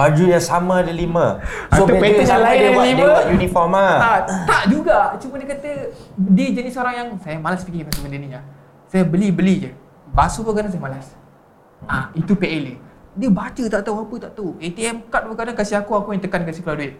[0.00, 1.44] Baju yang sama ada lima.
[1.68, 2.96] Atau beza pattern yang lain dia ada buat, lima.
[2.96, 3.96] dia buat uniform lah.
[4.00, 4.98] Tak, tak juga.
[5.20, 5.70] Cuma dia kata
[6.16, 8.44] dia jenis orang yang saya malas fikir pasal benda ni lah.
[8.88, 9.70] Saya beli-beli je.
[10.16, 11.12] Basuh pun kadang saya malas.
[11.84, 12.76] Ah, itu PL dia.
[13.12, 14.50] Dia baca tak tahu apa tak tahu.
[14.56, 16.94] ATM card pun kadang kasih aku, aku yang tekan kasih keluar duit.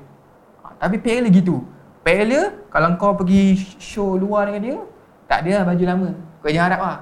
[0.61, 1.65] Ah, tapi PL dia gitu.
[2.05, 4.77] PL dia, kalau kau pergi show luar dengan dia,
[5.25, 6.09] tak ada lah baju lama.
[6.45, 6.99] Kau jangan harap lah.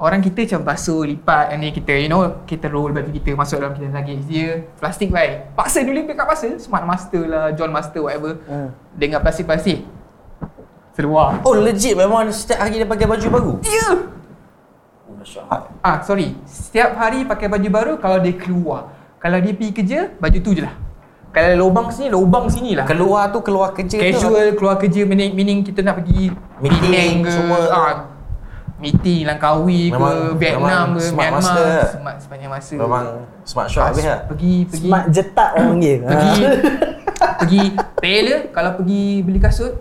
[0.00, 3.76] Orang kita macam basuh, lipat ni kita, you know, kita roll baju kita masuk dalam
[3.76, 4.64] kita luggage dia.
[4.80, 5.52] Plastik baik.
[5.52, 6.56] Paksa dulu pick up paksa.
[6.56, 8.40] Smart Master lah, John Master, whatever.
[8.48, 8.72] Hmm.
[8.96, 9.84] Dengan plastik-plastik.
[10.96, 11.44] Seluar.
[11.44, 13.52] Oh legit memang setiap hari dia pakai baju baru.
[13.60, 13.76] Ya!
[13.76, 13.96] Yeah.
[15.84, 16.32] Ah, sorry.
[16.48, 18.96] Setiap hari pakai baju baru kalau dia keluar.
[19.20, 20.72] Kalau dia pergi kerja, baju tu je lah.
[21.30, 22.88] Kalau lubang sini, lubang sini lah.
[22.88, 24.02] Keluar tu keluar kerja tu.
[24.02, 27.58] Casual keluar kerja meaning, meaning kita nak pergi Meeting Penang ke semua.
[27.70, 27.92] ah,
[28.80, 31.74] meeting Langkawi ke Vietnam ke smart Myanmar master.
[31.92, 33.06] smart sepanjang masa Memang
[33.44, 34.20] smart shop habis lah.
[34.24, 35.96] pergi pergi Smart jetak orang panggil.
[36.10, 36.34] pergi
[37.20, 37.36] Ha.
[37.36, 37.60] pergi
[38.00, 39.76] dia kalau pergi beli kasut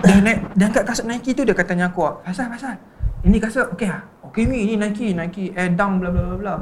[0.00, 2.74] dia naik dia angkat kasut Nike tu dia kata tanya aku ah, Faisal Faisal
[3.22, 6.54] ini kasut okey ah okey ni ini Nike Nike Air Dunk bla bla bla bla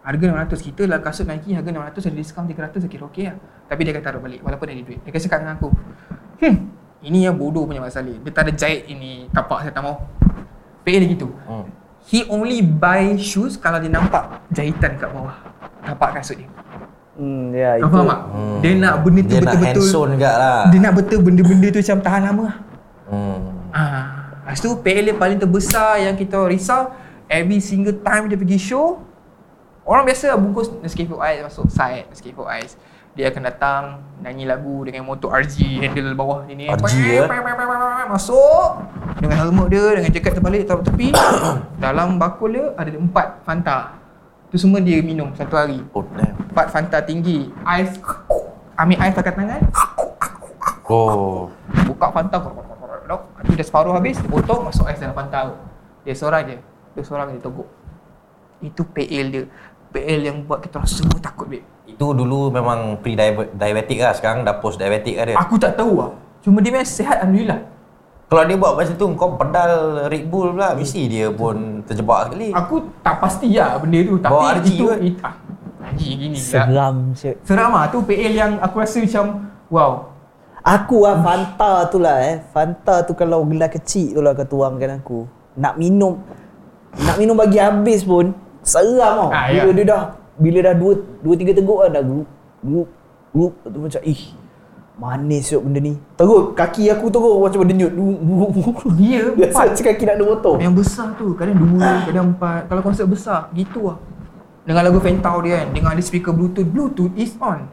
[0.00, 3.36] harga 600 kita lah kasut Nike harga 600 ada diskaun 300 saya kira okey lah
[3.68, 5.68] tapi dia kata taruh balik walaupun ada duit dia kasi kat dengan aku
[6.40, 6.56] hmm
[7.00, 10.04] ini yang bodoh punya masalah dia tak ada jahit ini tapak saya tak mau
[10.84, 11.66] PL dia gitu Hmm.
[12.08, 15.36] He only buy shoes kalau dia nampak jahitan kat bawah
[15.84, 16.48] tapak kasut dia.
[17.14, 17.92] Hmm, ya Kau itu.
[17.92, 18.20] faham tak?
[18.32, 18.58] Hmm.
[18.64, 20.60] Dia nak benda tu Dia nak betul-betul hands-on juga lah.
[20.72, 22.56] Dia nak betul benda-benda tu macam tahan lama lah.
[23.12, 23.38] Hmm.
[23.70, 24.04] Ah,
[24.42, 26.88] lepas tu PL dia paling terbesar yang kita risau
[27.28, 28.98] every single time dia pergi show
[29.84, 32.74] orang biasa bungkus Nescafe Ice masuk side Nescafe Ice
[33.10, 33.82] dia akan datang
[34.22, 37.26] nyanyi lagu dengan motor RG handle bawah ni RG ya?
[38.06, 38.86] masuk.
[39.18, 41.10] Dengan helmet dia dengan jaket terbalik taruh tepi.
[41.82, 43.98] Dalam bakul dia ada empat Fanta.
[44.54, 45.82] Tu semua dia minum satu hari.
[45.90, 46.38] Oh damn.
[46.54, 47.50] empat Fanta tinggi.
[47.66, 47.98] Ais.
[48.78, 49.62] Ambil ais pakai tangan.
[50.86, 51.50] Oh.
[51.90, 52.38] Buka Fanta.
[53.42, 55.54] Itu dah separuh habis potong Masuk ais dalam Fanta tu.
[56.06, 56.56] Dia seorang je.
[56.94, 57.66] Dia seorang dia togok.
[58.62, 59.44] Itu PL dia.
[59.90, 64.12] PL yang buat kita orang semua takut babe Itu dulu memang pre-diabetic lah.
[64.14, 65.36] Sekarang dah post-diabetic lah dia.
[65.38, 67.60] Aku tak tahu lah Cuma dia memang sihat Alhamdulillah
[68.30, 69.72] Kalau dia buat macam tu, kau pedal
[70.08, 72.48] Red Bull pula, mesti dia pun terjebak sekali.
[72.54, 74.98] Aku tak pasti lah benda tu Tapi Bawa itu kot.
[75.02, 75.34] it, ah,
[75.98, 77.36] gini Seram siap.
[77.44, 79.92] Seram lah Tu PL yang aku rasa macam Wow
[80.60, 82.36] Aku lah Fanta tu lah eh.
[82.52, 85.24] Fanta tu kalau gelas kecil tu lah kau tuangkan aku.
[85.56, 86.20] Nak minum
[86.90, 89.28] nak minum bagi habis pun seram tau.
[89.30, 89.72] Ah, bila ya.
[89.72, 90.02] dia dah
[90.40, 92.28] bila dah dua dua tiga teguk kan dah grup
[92.64, 92.88] grup
[93.30, 94.22] grup tu macam ih
[95.00, 95.96] manis siap benda ni.
[96.16, 97.92] Terus kaki aku terus macam berdenyut.
[99.00, 100.54] Dia Biasa empat macam kaki nak ada motor.
[100.60, 103.96] Yang besar tu Kadang dua Kadang empat Kalau konsert besar Gitu lah
[104.68, 107.64] Dengan lagu Fentau dia kan Dengan ada speaker bluetooth Bluetooth is on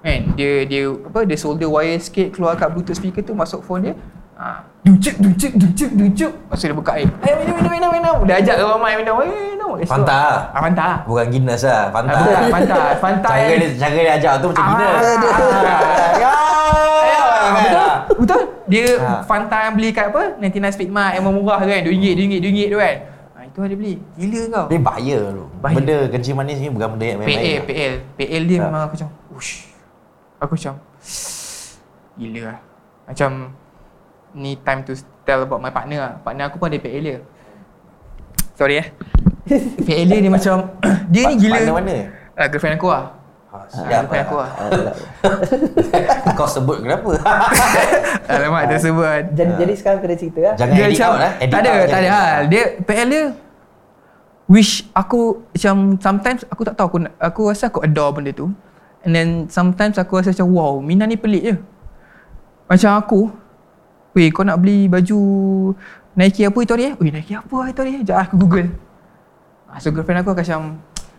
[0.00, 3.90] Kan Dia dia apa Dia solder wire sikit Keluar kat bluetooth speaker tu Masuk phone
[3.90, 3.94] dia
[4.36, 4.60] Ha.
[4.84, 6.32] Ducuk, ducuk, ducuk, ducuk.
[6.36, 7.08] Lepas tu dia buka air.
[7.24, 8.16] Eh, minum, minum, minum, minum.
[8.22, 9.16] Dia ajak orang main minum.
[9.18, 9.70] Eh, minum.
[9.76, 10.52] Tu- Fanta.
[10.52, 10.88] Ah, Fanta.
[11.04, 12.12] Bukan Guinness lah, Fanta.
[12.12, 12.76] Ah, bukan, Fanta.
[13.00, 15.04] Fanta cara dia, cara dia ajak tu macam Guinness.
[16.20, 16.36] Ah.
[17.46, 17.90] Ah, betul?
[18.18, 18.42] Betul?
[18.66, 19.10] Dia Ha.
[19.22, 20.22] Fanta yang beli kat apa?
[20.36, 21.80] 99 Speed Mart yang murah kan?
[21.80, 22.96] RM2, RM2, RM2 tu kan?
[23.32, 23.94] Ha, itu dia beli.
[24.16, 24.64] Gila kau.
[24.66, 25.44] Dia bahaya tu.
[25.56, 25.76] Bahaya.
[25.78, 27.58] Benda kencing manis ni bukan benda yang PL, main-main.
[27.64, 27.94] PL.
[28.18, 28.64] PL dia Ha.
[28.66, 29.52] memang aku macam, ush.
[30.36, 30.74] Aku macam,
[32.14, 32.58] gila lah.
[33.06, 33.30] Macam,
[34.36, 34.92] ni time to
[35.24, 36.12] tell about my partner lah.
[36.20, 37.24] Partner aku pun ada dia.
[38.56, 38.88] Sorry eh.
[39.86, 40.74] Dia, dia macam,
[41.12, 41.62] dia ni gila.
[41.62, 41.96] Mana mana?
[42.34, 43.04] Ah, girlfriend aku lah.
[43.46, 44.50] Ha, Ah, siap girlfriend aku lah.
[46.38, 47.10] Kau sebut kenapa?
[48.32, 49.32] Alamak, tersebut.
[49.32, 50.54] Jadi jadi sekarang kena cerita lah.
[50.58, 51.32] Jangan dia edit macam out lah.
[51.40, 53.24] Edit tak ada tak ada hal dia PL dia
[54.46, 58.46] wish aku macam sometimes aku tak tahu aku aku rasa aku adore benda tu
[59.02, 61.54] and then sometimes aku rasa macam wow Mina ni pelik je
[62.70, 63.20] macam aku
[64.16, 65.20] weh kau nak beli baju
[66.16, 68.68] Nike apa itu hari eh weh Nike apa itu hari eh Sekejap aku google
[69.68, 70.62] Ah, so girlfriend aku akan macam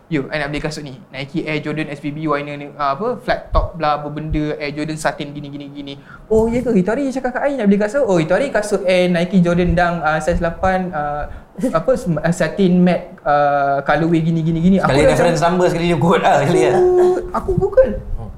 [0.07, 3.51] Yo, I nak beli kasut ni Nike Air Jordan SPB warna ni uh, apa flat
[3.51, 5.93] top bla apa benda Air Jordan satin gini gini gini.
[6.31, 8.07] Oh ya ke itu hari cakap kat I nak beli kasut.
[8.07, 11.27] Oh itu hari kasut Air Nike Jordan Dunk uh, size 8 uh,
[11.75, 14.75] apa sm- uh, satin matte uh, colorway gini gini gini.
[14.79, 16.79] Sekali dah reference number sekali dia quote lah sekali lah.
[16.79, 17.91] macam, aku google.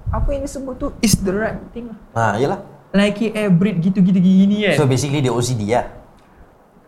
[0.09, 1.93] Apa yang disebut tu is the right thing.
[1.93, 2.33] lah.
[2.33, 2.78] Ha, yelah.
[2.89, 4.75] Nike Air Breed gitu-gitu gini kan.
[4.75, 5.85] So basically dia OCD lah.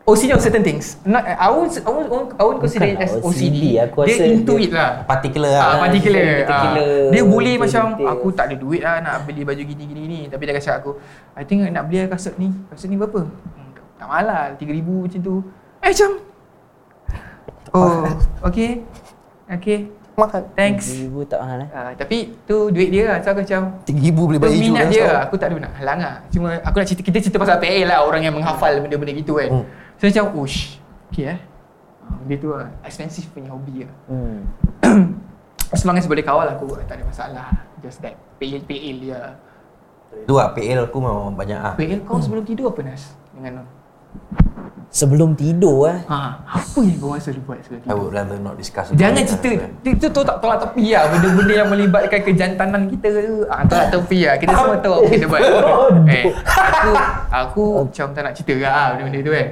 [0.02, 0.98] OCD on certain things.
[1.04, 3.22] Not, I won't I won't, I won't consider it as OCD.
[3.22, 4.90] OCD, aku dia rasa into dia- it lah.
[5.06, 5.78] Particular Ah, lah.
[5.80, 6.26] particular.
[6.42, 7.12] particular, Ah.
[7.14, 8.10] Dia boleh macam detail.
[8.10, 10.98] aku tak ada duit lah nak beli baju gini gini gini tapi dia kata aku
[11.32, 12.50] I think nak beli kasut ni.
[12.68, 13.22] Kasut ni berapa?
[13.22, 15.36] Hmm, tak mahal lah 3000 macam tu.
[15.80, 16.12] Eh macam
[17.72, 18.04] Oh,
[18.44, 18.84] okay.
[19.48, 19.88] Okay.
[20.22, 20.42] Mahal.
[20.54, 20.86] Thanks.
[20.94, 21.70] Ibu tak mahal eh.
[21.74, 23.18] Uh, tapi tu duit dia lah.
[23.26, 25.10] So aku macam RM3,000 beli tu baju minat dia setahun.
[25.10, 25.22] lah.
[25.26, 26.16] Aku tak ada nak halang lah.
[26.30, 28.00] Cuma aku nak cerita, kita cerita pasal PL lah.
[28.06, 29.50] Orang yang menghafal benda-benda gitu kan.
[29.50, 29.66] Hmm.
[29.98, 30.78] So macam, ush.
[31.10, 31.40] Okay eh.
[32.06, 32.70] Uh, dia tu lah.
[32.86, 33.94] Expensive punya hobi lah.
[34.06, 34.38] Hmm.
[35.74, 37.48] As long as boleh kawal aku tak ada masalah.
[37.82, 39.20] Just that PL PL dia.
[40.28, 41.74] Tu lah PL aku memang banyak ah.
[41.80, 43.16] PL kau sebelum tidur apa Nas?
[43.32, 43.64] Dengan
[44.92, 46.04] Sebelum tidur eh.
[46.12, 47.96] ha, apa yang kau rasa dia buat sebelum I tidur?
[47.96, 49.64] would rather not discuss Jangan cerita.
[49.88, 54.20] Itu tu tak tolak tepi lah Benda-benda yang melibatkan kejantanan kita tu ah, Tolak tepi
[54.28, 55.42] lah Kita semua tahu apa kita buat
[56.12, 56.92] eh, Aku
[57.32, 59.48] Aku macam tak nak cerita lah Benda-benda tu kan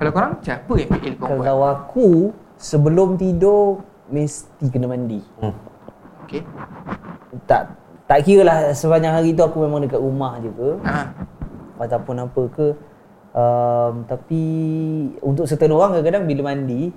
[0.00, 1.44] Kalau korang macam apa yang PL kau buat?
[1.44, 2.08] Kalau aku
[2.56, 5.20] sebelum tidur mesti kena mandi.
[5.44, 5.52] Hmm.
[6.24, 6.40] Okay
[7.44, 11.10] Tak tak kira lah sepanjang hari tu aku memang dekat rumah je ke ha.
[11.82, 12.66] ataupun apa ke
[13.36, 14.42] um, tapi
[15.20, 16.88] untuk certain orang kadang-kadang bila mandi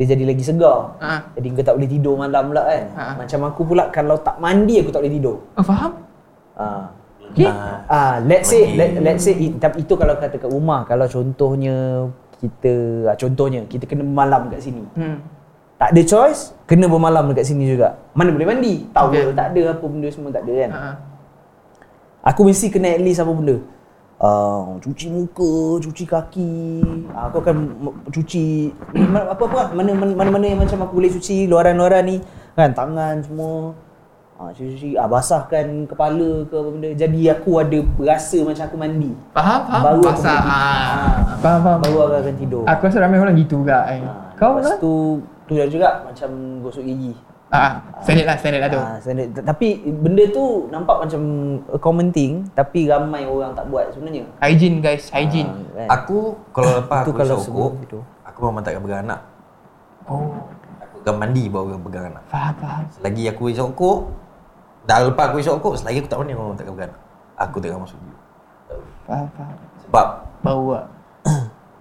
[0.00, 0.96] dia jadi lagi segar.
[0.98, 1.36] Ha.
[1.36, 2.84] Jadi kau tak boleh tidur malam pula kan.
[2.96, 3.04] Ha.
[3.20, 5.36] Macam aku pula kalau tak mandi aku tak boleh tidur.
[5.54, 5.92] Oh faham?
[6.56, 6.88] Ah.
[7.32, 7.48] Okay
[7.88, 10.88] Ah, let's say let, let's say it, tapi itu kalau kata kat rumah.
[10.88, 12.08] Kalau contohnya
[12.40, 12.72] kita
[13.12, 14.82] ah, contohnya kita kena malam kat sini.
[14.96, 15.16] hmm.
[15.82, 17.98] Tak ada choice, kena bermalam dekat sini juga.
[18.14, 18.86] Mana boleh mandi?
[18.94, 19.34] Towel Okay.
[19.34, 20.70] tak ada apa benda semua tak ada kan.
[20.70, 20.90] Ha.
[22.30, 23.58] Aku mesti kena at least apa benda.
[24.22, 26.78] Uh, cuci muka, cuci kaki.
[27.10, 27.56] Uh, aku akan
[28.06, 32.16] cuci mana- apa apa mana mana mana, mana yang macam aku boleh cuci luaran-luaran ni
[32.54, 33.74] kan tangan semua.
[34.38, 36.90] Ah uh, cuci ah basahkan kepala ke apa benda.
[36.94, 39.10] Jadi aku ada rasa macam aku mandi.
[39.34, 39.60] Faham?
[39.66, 39.82] Faham?
[39.82, 40.54] Baru aku Pasal boleh tidur.
[40.54, 41.10] ah.
[41.42, 41.60] Faham?
[41.60, 41.78] Faham?
[41.82, 42.62] Baru aku akan tidur.
[42.70, 44.00] Aku rasa ramai orang gitu juga kan.
[44.06, 44.78] Ah, Kau lepas kan?
[44.78, 44.94] tu
[45.50, 46.30] tu dah juga macam
[46.62, 47.12] gosok gigi.
[47.52, 48.80] Ah, standard lah, standard lah tu.
[48.80, 49.28] Ah, standard.
[49.36, 51.20] Tapi benda tu nampak macam
[51.68, 54.24] a common thing tapi ramai orang tak buat sebenarnya.
[54.40, 55.52] Hygiene guys, hygiene.
[55.76, 55.88] Ah, kan?
[56.00, 56.18] Aku
[56.50, 57.36] kalau lepas aku kalau
[57.76, 58.00] tidur.
[58.24, 59.20] aku memang takkan pegang anak.
[60.08, 60.32] Oh,
[60.80, 62.22] Aku akan mandi baru akan pegang anak.
[62.26, 62.84] faham, faham.
[62.88, 63.98] Selagi aku isap rokok,
[64.82, 67.00] dah lepas aku isap rokok, selagi aku tak mandi aku memang takkan pegang anak.
[67.36, 68.20] Aku takkan masuk bilik.
[69.04, 69.56] Faham, faham.
[69.84, 70.06] Sebab
[70.40, 70.84] Bau lah.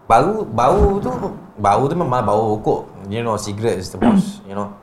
[0.03, 1.11] bau bau tu
[1.55, 2.91] bau tu memang bau rokok.
[3.07, 4.75] You know, cigarette is the most, you know.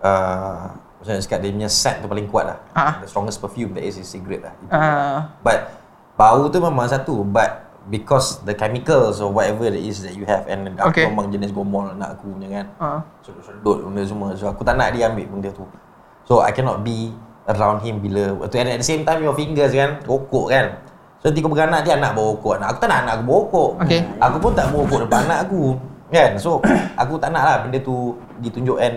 [0.00, 2.58] Uh, macam mana cakap dia punya scent tu paling kuat lah.
[2.76, 2.92] Ah.
[3.00, 4.54] The strongest perfume that is is cigarette lah.
[4.68, 5.72] Ah, But
[6.16, 10.44] bau tu memang satu but because the chemicals or whatever it is that you have
[10.44, 11.04] and aku Okay.
[11.08, 12.66] memang jenis gomol anak aku punya kan.
[12.76, 13.00] ah.
[13.24, 14.28] Sedut-sedut benda semua.
[14.36, 15.64] So aku tak nak dia ambil benda tu.
[16.28, 17.16] So I cannot be
[17.48, 20.84] around him bila and at the same time your fingers kan rokok kan.
[21.24, 22.68] So nanti kau beranak dia anak bawa rokok anak.
[22.72, 23.70] Aku tak nak anak aku bawa rokok.
[23.88, 24.00] Okay.
[24.20, 25.62] Aku pun tak bawa rokok depan anak aku.
[26.12, 26.30] Kan?
[26.36, 26.60] So
[27.00, 28.92] aku tak nak lah benda tu ditunjukkan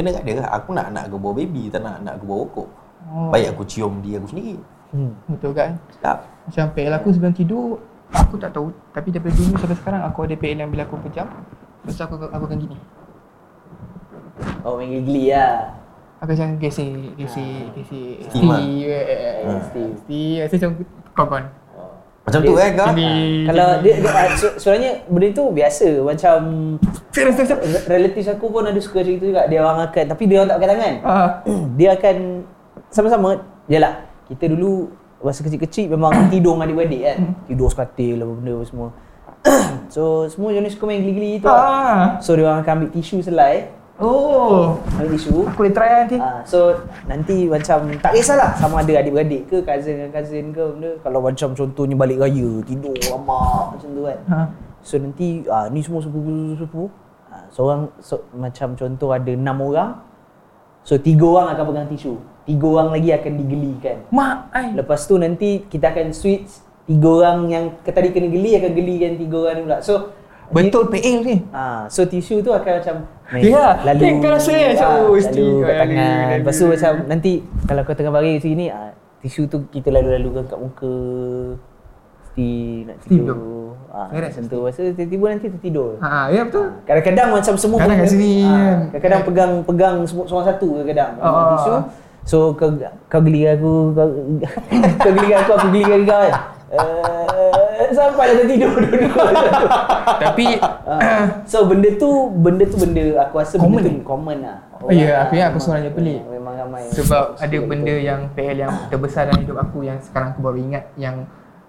[0.00, 0.48] kena kat dia lah.
[0.56, 2.68] Aku nak anak aku bawa baby, tak nak anak aku bawa rokok.
[3.12, 3.28] Oh.
[3.28, 4.56] Baik aku cium dia aku sendiri.
[4.90, 5.12] Hmm.
[5.28, 5.76] Betul kan?
[5.92, 6.24] Sedap.
[6.48, 7.78] Macam PL aku sebelum tidur,
[8.10, 8.72] aku tak tahu.
[8.90, 11.28] Tapi daripada dulu sampai sekarang, aku ada PL yang bila aku pejam,
[11.84, 12.76] lepas tu aku, aku akan gini.
[14.64, 15.76] Oh main gigli lah.
[16.20, 18.28] Aku macam gesek, gesek, gesek.
[18.28, 18.60] Steam lah.
[18.60, 19.60] Steve, eh, Hmm.
[19.72, 20.36] Steve, Steve.
[20.44, 20.70] Rasa macam
[21.16, 21.44] kawan-kawan.
[22.30, 22.88] Macam tu eh kau?
[22.94, 23.10] Ini
[23.44, 26.36] Kalau dia, dia ah, se- sebenarnya benda tu biasa macam
[27.86, 30.58] relatif aku pun ada suka macam itu juga dia orang akan tapi dia orang tak
[30.62, 30.94] pakai tangan.
[31.02, 31.28] Ah.
[31.78, 32.16] dia akan
[32.88, 33.28] sama-sama
[33.66, 37.18] yalah kita dulu masa kecil-kecil memang tidur dengan adik-beradik kan.
[37.50, 38.88] Tidur sekatil apa benda semua.
[39.94, 41.50] so semua jenis suka main geli-geli tu.
[41.50, 41.58] lah.
[41.58, 42.06] Ah.
[42.22, 44.80] So dia orang akan ambil tisu selai, Oh.
[44.96, 45.44] ambil tisu.
[45.52, 46.16] Aku boleh try nanti.
[46.16, 46.72] Ah, so
[47.04, 50.90] nanti macam tak kisahlah sama ada adik-beradik ke cousin dengan cousin ke benda.
[51.04, 54.18] Kalau macam contohnya balik raya tidur lama macam tu kan.
[54.32, 54.38] Ha.
[54.80, 56.88] So nanti ah, ni semua sepupu-sepupu.
[57.28, 60.00] Ah, seorang so, macam contoh ada enam orang.
[60.80, 62.16] So tiga orang akan pegang tisu.
[62.48, 63.96] Tiga orang lagi akan digelikan.
[64.08, 64.68] Mak ai.
[64.72, 69.36] Lepas tu nanti kita akan switch tiga orang yang tadi kena geli akan gelikan tiga
[69.44, 69.78] orang ni pula.
[69.84, 70.16] So
[70.50, 71.36] Betul PL ni.
[71.54, 72.96] Ah, so tisu tu akan macam
[73.38, 76.18] Ya, lalu kan kau rasa macam, oh, lalu kat lalu, tangan.
[76.26, 76.38] lalu.
[76.42, 77.32] Lepas tu macam nanti
[77.70, 78.90] kalau kau tengah baring macam ni ah,
[79.22, 80.94] tisu tu kita lalu-lalukan kat muka.
[82.20, 82.50] Mesti
[82.86, 83.74] nak Tidur.
[84.30, 84.58] macam tu.
[84.66, 85.90] Tu tiba-tiba nanti tertidur.
[86.02, 86.66] Ha, ya betul.
[86.82, 88.78] Kadang-kadang macam semua Kadang kat sini, kan.
[88.90, 91.10] Kadang-kadang pegang pegang semua seorang satu kadang-kadang.
[91.18, 91.72] Ah, pegang ah, tisu.
[92.26, 92.68] So kau
[93.06, 94.08] kau geli aku kau,
[95.02, 96.32] kau geli aku aku geli kan kau kan.
[96.70, 97.26] Uh,
[97.90, 99.10] sampai dah tertidur dulu.
[100.22, 100.46] Tapi
[100.86, 104.02] Ah, so benda tu benda tu benda aku rasa Common benda tu ni?
[104.02, 104.56] common lah.
[104.78, 106.20] Oh, ya, aku ingat aku seorang je pelik.
[106.26, 106.82] Memang ramai.
[106.88, 110.84] sebab ada benda yang PL yang terbesar dalam hidup aku yang sekarang aku baru ingat
[110.94, 111.26] yang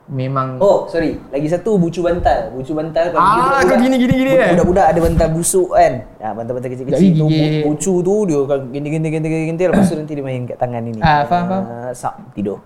[0.08, 1.18] memang Oh, sorry.
[1.30, 2.54] Lagi satu bucu bantal.
[2.54, 4.54] Bucu bantal kalau Ah, kau gini, gini, gini, kan?
[4.54, 5.94] Budak-budak ada bantal busuk kan.
[6.16, 7.28] Ya, bantal-bantal kecil-kecil tu
[7.64, 10.58] bucu tu dia akan gini gini gini gini gini lepas tu nanti dia main kat
[10.58, 11.02] tangan ini.
[11.02, 11.64] Ah, faham, faham.
[11.66, 12.62] Ah, Sap tidur.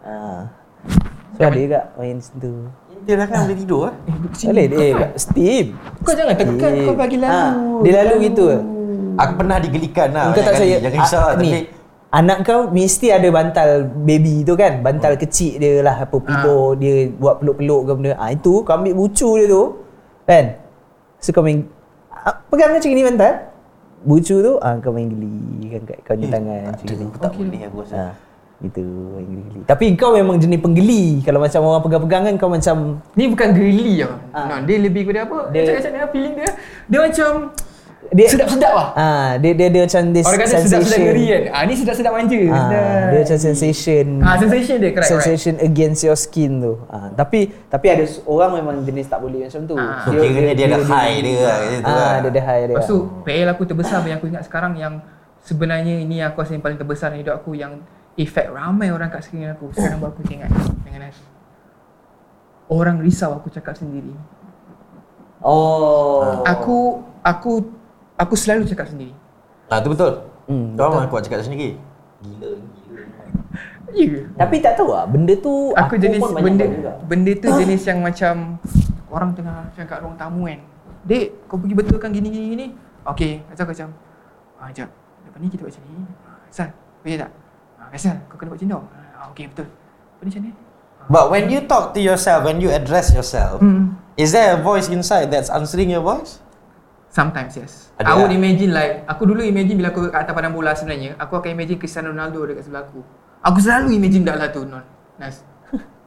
[0.00, 0.46] Ah.
[1.42, 2.52] So ada juga main situ.
[3.02, 3.94] Dia dah kan boleh tidur eh?
[4.46, 5.64] Boleh dia steam.
[6.06, 6.86] Kau jangan tekan, Steam.
[6.86, 7.34] kau bagi lalu.
[7.34, 7.50] Ah,
[7.82, 8.46] dia lalu gitu.
[9.12, 10.76] Aku pernah digelikan lah Kau tak saya.
[10.80, 11.60] Jangan risau lah ni, tapi
[12.12, 17.12] Anak kau mesti ada bantal baby tu kan Bantal kecil dia lah Apa pillow dia
[17.20, 19.84] buat peluk-peluk ke benda ah, Itu kau ambil bucu dia tu
[20.24, 20.44] Kan
[21.20, 21.68] So kau main
[22.08, 23.32] ah, Pegang macam ni bantal
[24.04, 27.32] Bucu tu ah, kau main geli kan kat kau punya tangan macam gini aku tak
[27.32, 27.94] boleh aku rasa.
[27.96, 28.12] ah,
[28.62, 32.76] Gitu main geli-geli Tapi kau memang jenis penggeli Kalau macam orang pegang-pegang kan kau macam
[33.12, 34.14] Ni bukan geli tau.
[34.30, 34.46] Ah.
[34.48, 35.50] No, dia lebih kepada apa?
[35.50, 36.50] Dia- Dia macam mana feeling dia?
[36.86, 37.30] Dia macam
[38.02, 38.88] dia, sedap-sedap lah.
[38.92, 41.42] ah, dia, dia, dia macam this Orang kata sedap-sedap sensation ngeri kan.
[41.48, 42.40] Ah ni sedap-sedap manja.
[42.42, 43.06] Ah, Sedap.
[43.08, 44.06] dia macam sensation.
[44.20, 45.06] Ah sensation dia correct.
[45.08, 45.22] correct.
[45.22, 46.72] sensation against your skin tu.
[46.88, 49.78] Ah, tapi tapi ada orang memang jenis tak boleh macam tu.
[49.78, 50.02] Ah.
[50.04, 52.12] So kiranya dia ada high dia lah kat situ Ah, lah.
[52.18, 52.74] dia ada high dia.
[52.74, 54.94] Lepas tu PL aku terbesar yang aku ingat sekarang yang
[55.40, 57.72] sebenarnya ini aku rasa yang paling terbesar dalam hidup aku yang
[58.16, 60.50] efek ramai orang kat sekeliling aku sekarang baru aku ingat
[60.84, 61.18] dengan Nas.
[62.68, 64.12] Orang risau aku cakap sendiri.
[65.42, 66.44] Oh.
[66.46, 67.52] Aku aku
[68.16, 69.12] aku selalu cakap sendiri.
[69.72, 70.28] Ah tu betul.
[70.46, 71.76] Hmm, Kau memang kuat cakap sendiri.
[72.22, 73.02] Gila, gila.
[73.92, 74.08] Ya.
[74.08, 74.24] Yeah.
[74.40, 76.92] Tapi tak tahu lah benda tu Aku, jenis pun benda juga.
[77.04, 78.56] benda tu jenis yang macam
[79.12, 80.60] orang tengah macam kat ruang tamu kan.
[81.02, 82.66] Dek, kau pergi betulkan gini gini gini.
[83.04, 83.88] Okey, macam macam.
[84.62, 84.88] Ah, jap.
[85.26, 85.94] Lepas ni kita buat macam ni.
[86.22, 86.68] Ah, Asal,
[87.02, 87.30] boleh tak?
[87.92, 88.80] Ah, Asal, kau kena buat macam tu.
[89.12, 89.68] Ah, okey betul.
[89.68, 90.52] Lepas ni macam ni.
[91.04, 94.00] But when you talk to yourself, when you address yourself, Hmm.
[94.16, 96.40] is there a voice inside that's answering your voice?
[97.12, 97.92] Sometimes yes.
[98.00, 101.12] Ada I would imagine like aku dulu imagine bila aku kat atas padang bola sebenarnya,
[101.20, 103.04] aku akan imagine Cristiano Ronaldo dekat sebelah aku.
[103.44, 104.80] Aku selalu imagine dak lah tu non.
[105.20, 105.44] Nas.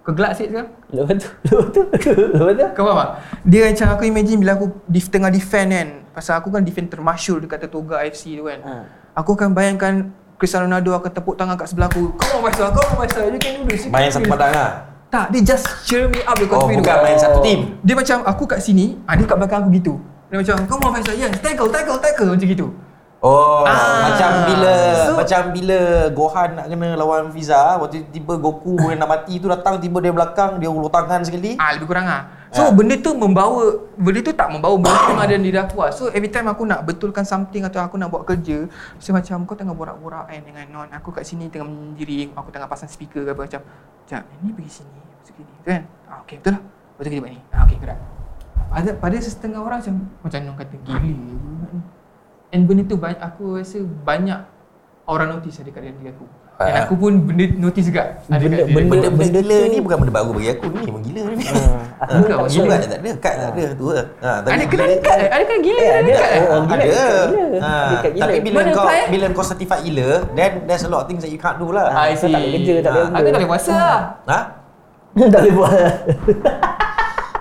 [0.01, 0.69] Kau gelak sikit sekarang?
[0.89, 1.81] Lepas tu, lepas tu,
[2.13, 2.65] lepas tu.
[2.73, 3.09] Kau faham tak?
[3.41, 5.87] Dia macam aku imagine bila aku di tengah defend kan.
[6.13, 8.61] Pasal aku kan defend termasyur dekat Toga FC tu kan.
[8.61, 8.73] Ha.
[9.17, 12.11] Aku akan bayangkan Cristiano Ronaldo akan tepuk tangan kat sebelah aku.
[12.13, 13.25] Come on Faisal, come on Faisal.
[13.27, 13.87] You can do this.
[13.87, 14.69] you Main can satu do this." padang lah.
[15.07, 17.79] Tak, dia just cheer me up Oh, bukan main satu team.
[17.79, 19.93] Dia macam aku kat sini, ah, dia kat belakang aku gitu.
[20.27, 22.29] Dia macam, come on Faisal, yes, tackle, tackle, tackle.
[22.35, 22.67] Macam gitu.
[23.23, 24.11] Oh, Ah.
[24.11, 25.79] macam bila So- macam bila
[26.11, 30.11] Gohan nak kena lawan Frieza, waktu tiba Goku yang nak mati tu datang tiba dia
[30.11, 31.55] belakang, dia ulur tangan sekali.
[31.55, 32.27] Ah, lebih kurang ah.
[32.55, 32.71] So Ah.
[32.71, 35.91] benda tu membawa benda tu tak membawa benda tu memang ada di diri aku lah.
[35.91, 39.59] So every time aku nak betulkan something atau aku nak buat kerja, so macam kau
[39.59, 43.31] tengah borak-borak kan dengan non, aku kat sini tengah menyendiri, aku tengah pasang speaker ke
[43.35, 43.61] apa macam,
[44.07, 45.83] "Jap, ni pergi sini, pergi sini." Kan?
[46.07, 46.61] Ah, okey, betul lah.
[46.95, 47.39] Betul kita buat ni.
[47.51, 47.99] Ah, okey, gerak.
[48.71, 51.35] Pada pada setengah orang macam macam non kata gila ni.
[52.55, 54.39] And benda tu banyak aku rasa banyak
[55.11, 56.23] orang notice ada kat diri aku.
[56.55, 56.81] Dan Ah.
[56.81, 58.87] aku pun benda notice juga ada Benda- kat benda-.
[58.87, 61.43] Benda, benda benda tu- ni bukan benda baru bagi aku ni, memang gila ni.
[61.43, 62.75] aku Ha, tak surat gila.
[62.85, 64.05] tak ada, kad tak ada tu lah.
[64.17, 66.07] Ha, tapi Ada kena dekat, ada kena gila, Eh, ada ada.
[66.07, 66.31] dekat.
[66.31, 66.87] Oh, gila, ada.
[66.87, 67.59] dekat gila.
[67.59, 67.71] Ha,
[68.07, 68.23] gila.
[68.23, 69.07] tapi bila Mana kau apply, eh?
[69.11, 71.85] bila kau certified gila, then there's a lot of things that you can't do lah.
[71.89, 72.53] I Kau tak boleh see.
[72.57, 73.05] kerja, tak boleh Ah.
[73.05, 73.17] benda.
[73.17, 73.99] Aku tak boleh puasa lah.
[74.25, 74.39] Ha?
[75.27, 75.91] tak boleh buat.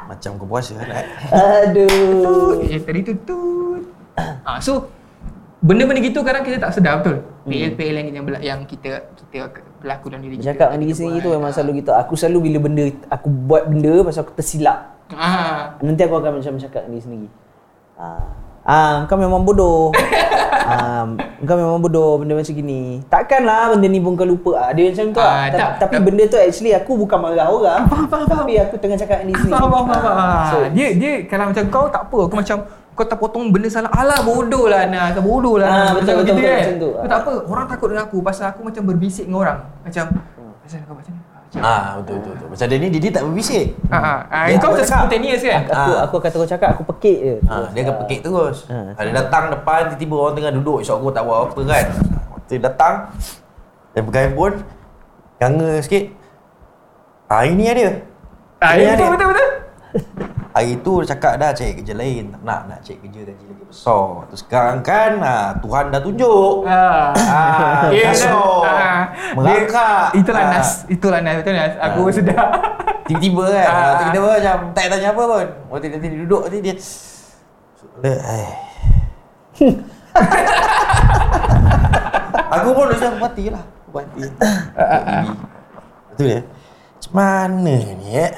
[0.04, 1.04] Macam kau puasa kan?
[1.30, 2.60] Aduh.
[2.62, 3.82] Eh, tadi tu tut.
[4.42, 4.86] Ah, so
[5.64, 7.24] benda-benda gitu kadang kita tak sedar betul.
[7.48, 9.48] PL-PL yang yang, yang kita kita
[9.80, 10.52] berlaku dalam diri kita.
[10.52, 11.90] Bercakap dengan diri sendiri tu memang selalu gitu.
[11.96, 14.92] Aku selalu bila benda aku buat benda pasal aku tersilap.
[15.16, 15.80] Ah.
[15.80, 17.28] Nanti aku akan macam cakap dengan diri sendiri.
[17.96, 18.28] Ah,
[18.68, 19.88] ah kau memang bodoh.
[20.68, 21.08] ah,
[21.48, 23.00] kau memang bodoh benda macam gini.
[23.08, 24.68] Takkanlah benda ni pun kau lupa.
[24.68, 25.20] Ah, dia macam tu.
[25.24, 26.04] Ah, Ah, tak, tapi tak.
[26.04, 27.88] benda tu actually aku bukan marah orang.
[28.12, 29.56] Tapi aku tengah cakap dengan diri sendiri.
[29.56, 30.16] Faham, faham, faham.
[30.16, 32.58] Ah, So, dia dia kalau macam kau tak apa, kau macam
[32.94, 33.90] kau tak potong benda salah.
[33.90, 35.98] Alah bodoh lah Nas, bodoh lah Ah, Nas.
[35.98, 36.58] betul, Macam betul, gitu betul, kan.
[36.60, 36.90] macam tu.
[36.90, 39.58] Kau tak apa, orang takut dengan aku pasal aku macam berbisik dengan orang.
[39.80, 40.04] Macam
[40.60, 41.20] pasal kau macam ni.
[41.20, 42.48] Ah, macam- Ah betul betul betul.
[42.50, 43.66] Macam dia ni dia, dia tak berbisik.
[43.84, 45.60] Ah, ah, ah, Dia kau macam spontaneous kan?
[45.64, 45.98] aku Ah.
[46.02, 47.34] aku akan terus cakap aku pekik je.
[47.44, 48.56] Ha, dia akan pekik terus.
[48.66, 51.84] Ha, Ha, dia datang depan tiba-tiba orang tengah duduk esok aku tak buat apa kan.
[52.44, 52.94] Dia datang
[53.90, 54.56] dia pegang handphone
[55.36, 56.04] ganga sikit.
[57.26, 57.90] Ah ini dia.
[58.58, 59.10] Ah, Ini betul, dia.
[59.10, 59.48] betul, betul.
[60.54, 63.64] Hari tu dia cakap dah cari kerja lain, tak nak nak cari kerja gaji lagi
[63.66, 64.06] besar.
[64.24, 66.56] Terus sekarang kan ha, Tuhan dah tunjuk.
[66.62, 66.84] Ya,
[68.06, 68.62] kasut.
[68.62, 69.02] ah.
[69.34, 70.14] Merangkak.
[70.14, 70.50] Dia- Itulah Ah.
[70.54, 71.74] Nas, itulah Nas, betul Nas.
[71.76, 72.12] Aku Ah.
[72.14, 72.46] sedar.
[73.04, 73.66] Tiba-tiba kan.
[73.66, 73.92] Ah.
[73.98, 75.46] Tiba-tiba macam tak tanya apa pun.
[75.68, 76.74] Waktu dia, dia duduk nanti dia
[77.96, 78.50] dia eh.
[82.52, 83.64] Aku pun dah macam mati lah.
[83.90, 84.22] Mati.
[86.10, 86.40] Betul ya?
[86.94, 88.30] Macam mana ni eh?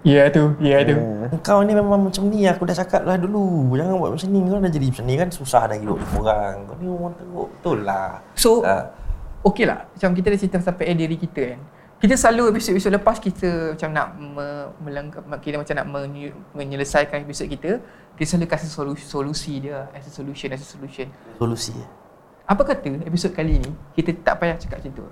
[0.00, 0.96] Ya tu, ya tu.
[1.44, 3.68] Kau ni memang macam ni aku dah cakap lah dulu.
[3.76, 4.38] Jangan buat macam ni.
[4.48, 6.54] Kau dah jadi macam ni kan susah dah hidup dengan orang.
[6.64, 7.48] Kau ni orang teruk.
[7.52, 8.10] Betul lah.
[8.32, 8.88] So, Ah.
[9.44, 9.84] okey lah.
[9.92, 11.60] Macam kita dah cerita sampai eh, diri kita kan.
[12.00, 14.46] Kita selalu episod-episod lepas kita macam nak me,
[14.80, 17.76] melengkap, kita macam nak menye, menyelesaikan episod kita,
[18.16, 21.12] kita selalu kasih solusi, solusi dia as a solution, as a solution.
[21.36, 21.76] Solusi.
[22.48, 25.04] Apa kata episod kali ni kita tak payah cakap macam tu.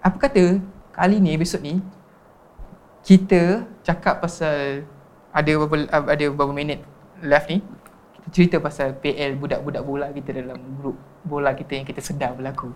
[0.00, 0.56] Apa kata
[0.96, 1.84] kali ni episod ni
[3.04, 4.88] kita cakap pasal
[5.28, 6.80] ada beberapa ada beberapa minit
[7.20, 7.60] left ni
[8.16, 12.72] kita cerita pasal PL budak-budak bola kita dalam grup bola kita yang kita sedar berlaku.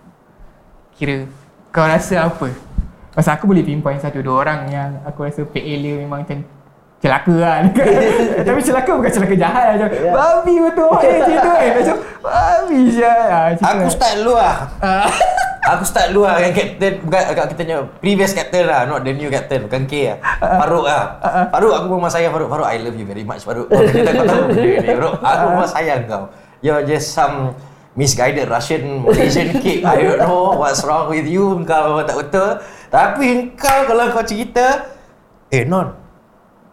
[0.93, 1.25] Kira
[1.69, 2.53] kau rasa apa?
[3.09, 6.45] Pasal aku boleh pinpoint satu dua orang yang aku rasa PL dia memang macam
[6.99, 7.55] celaka lah
[8.45, 10.11] Tapi celaka bukan celaka jahat lah Macam Ya.
[10.13, 14.55] babi betul eh, macam tu kan Macam babi je ah, Aku start dulu lah.
[15.75, 16.93] Aku start dulu lah dengan captain.
[17.05, 19.69] Bukan kat kita punya previous captain lah Not the new captain.
[19.69, 20.17] Bukan K lah.
[20.65, 21.03] Faruk lah.
[21.53, 22.49] Faruk aku memang sayang Faruk.
[22.49, 23.69] Faruk I love you very much Faruk.
[23.69, 25.13] Kau kena kau tahu benda ni Faruk.
[25.21, 26.23] Aku memang sayang kau.
[26.65, 27.53] You're just some
[27.93, 29.85] misguided Russian Malaysian kid.
[29.85, 32.49] I don't know what's wrong with you Kau memang tak betul.
[32.89, 34.89] Tapi kau kalau kau cerita
[35.53, 35.93] Eh Non.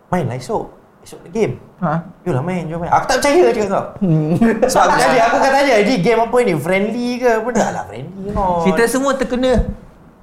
[0.09, 0.71] Main lah esok
[1.03, 1.95] Esok ada game Ha?
[2.25, 2.89] Yolah main, jom main.
[2.89, 3.85] Aku tak percaya cakap kau.
[4.65, 6.53] Sebab aku tanya, aku kan tanya, ni game apa ni?
[6.57, 7.31] Friendly ke?
[7.45, 8.65] Apa dah lah friendly no.
[8.65, 9.61] Kita semua terkena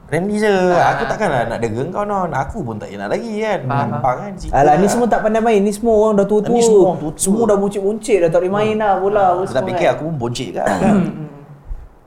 [0.09, 0.49] friendly je.
[0.49, 0.97] Ah.
[0.97, 2.29] Aku takkanlah nak degeng kau non.
[2.33, 3.69] Aku pun tak nak lagi kan.
[3.69, 4.53] Faham, Gampang kan cerita.
[4.57, 5.61] Alah ni semua tak pandai main.
[5.61, 6.53] Ni semua orang dah tua-tua.
[6.57, 7.21] Ni semua orang tua-tua.
[7.21, 9.25] Semua dah buncit-buncit dah tak boleh main dah bola.
[9.37, 9.93] apa Aku tak fikir kan.
[9.93, 10.69] aku pun boncik kan.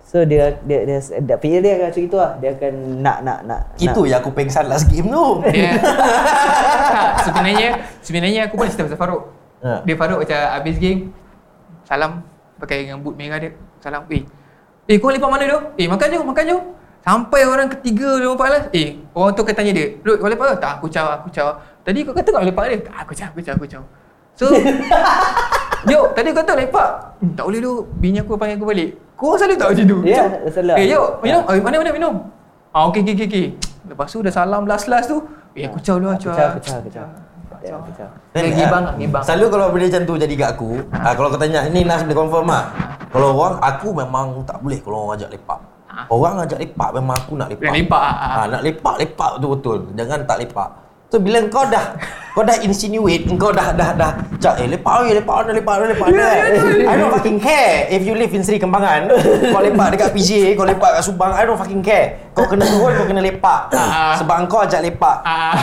[0.07, 2.33] So dia dia dia, dia, dia dia akan macam itu lah.
[2.39, 2.73] Dia akan
[3.03, 3.61] nak nak nak.
[3.75, 5.43] Itu yang aku pengsan last game tu.
[6.95, 7.69] tak, Sebenarnya
[8.07, 9.81] Sebenarnya aku pun cerita pasal Faruk Ha.
[9.89, 11.13] Dia Faruk macam habis game
[11.89, 12.21] Salam
[12.61, 14.23] Pakai dengan boot merah dia Salam Eh
[14.87, 15.59] Eh kau lepak mana tu?
[15.81, 16.63] Eh makan jom makan jom
[17.07, 18.63] Sampai orang ketiga dia empat lah.
[18.75, 20.55] Eh orang tu akan tanya dia Rod kau lepak ke?
[20.59, 21.55] Tak aku caw aku caw.
[21.87, 23.83] Tadi kau kata kau lepak dia Tak aku caw aku caw aku caw.
[24.35, 24.47] So
[25.91, 26.89] Yo tadi kau kata lepak.
[27.23, 28.91] Hmm, Tak boleh tu Bini aku panggil aku balik.
[29.15, 29.99] Kau selalu tak macam tu.
[30.03, 30.77] Ya, salah.
[30.77, 31.47] Eh yo minum.
[31.47, 32.15] Oh, Mana mana minum?
[32.75, 33.47] Ah okey okey okey
[33.87, 35.23] Lepas tu dah salam last-last tu
[35.55, 37.07] Eh aku caw dulu Aku caw caw, aku caw, aku caw.
[37.67, 38.11] Ya, caw.
[38.31, 39.23] Dia gibang gibang.
[39.27, 42.15] Selalu kalau benda macam tu jadi kat aku, ah, kalau kau tanya, ni Nas boleh
[42.15, 42.65] confirm lah.
[43.11, 45.61] Kalau orang, aku memang tak boleh kalau orang ajak lepak.
[46.13, 47.67] Orang ajak lepak memang aku nak lepak.
[47.67, 48.31] Nak lepak, ah, ah.
[48.39, 49.79] Ah, nak lepak, lepak betul-betul.
[49.99, 50.71] Jangan tak lepak.
[51.07, 51.95] So bila kau dah
[52.35, 54.11] kau dah insinuate, kau dah dah dah
[54.43, 56.19] cak eh lepak oi lepak oi lepak oi lepak oi.
[56.83, 59.07] I don't fucking care if you live in Seri Kembangan.
[59.55, 62.27] kau lepak dekat PJ, kau lepak kat Subang, I don't fucking care.
[62.35, 63.71] Kau kena turun, kau kena lepak.
[63.71, 64.19] Ah.
[64.19, 65.17] Sebab kau ajak lepak.
[65.23, 65.55] Ah.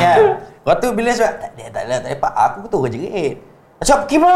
[0.64, 3.36] Lepas tu bila sebab tak ada tak ada tak lepak, aku tu kerja jerit.
[3.84, 4.34] Macam kima.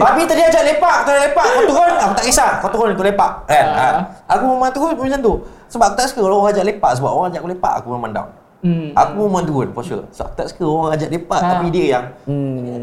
[0.00, 2.50] Babi tadi ajak lepak, kau lepak, kau turun, aku tak kisah.
[2.64, 3.32] Kau turun kau lepak.
[3.44, 3.66] Kan?
[3.68, 3.76] Ah.
[3.76, 4.00] Ha.
[4.32, 5.34] Aku memang turun macam tu.
[5.68, 8.12] Sebab aku tak suka kalau orang ajak lepak sebab orang ajak aku lepak aku memang
[8.16, 8.30] down.
[8.64, 8.88] Hmm.
[8.96, 10.08] Aku memang turun for sure.
[10.08, 11.48] Sebab aku tak suka orang ajak lepak Ha.
[11.52, 12.80] tapi dia yang Hmm.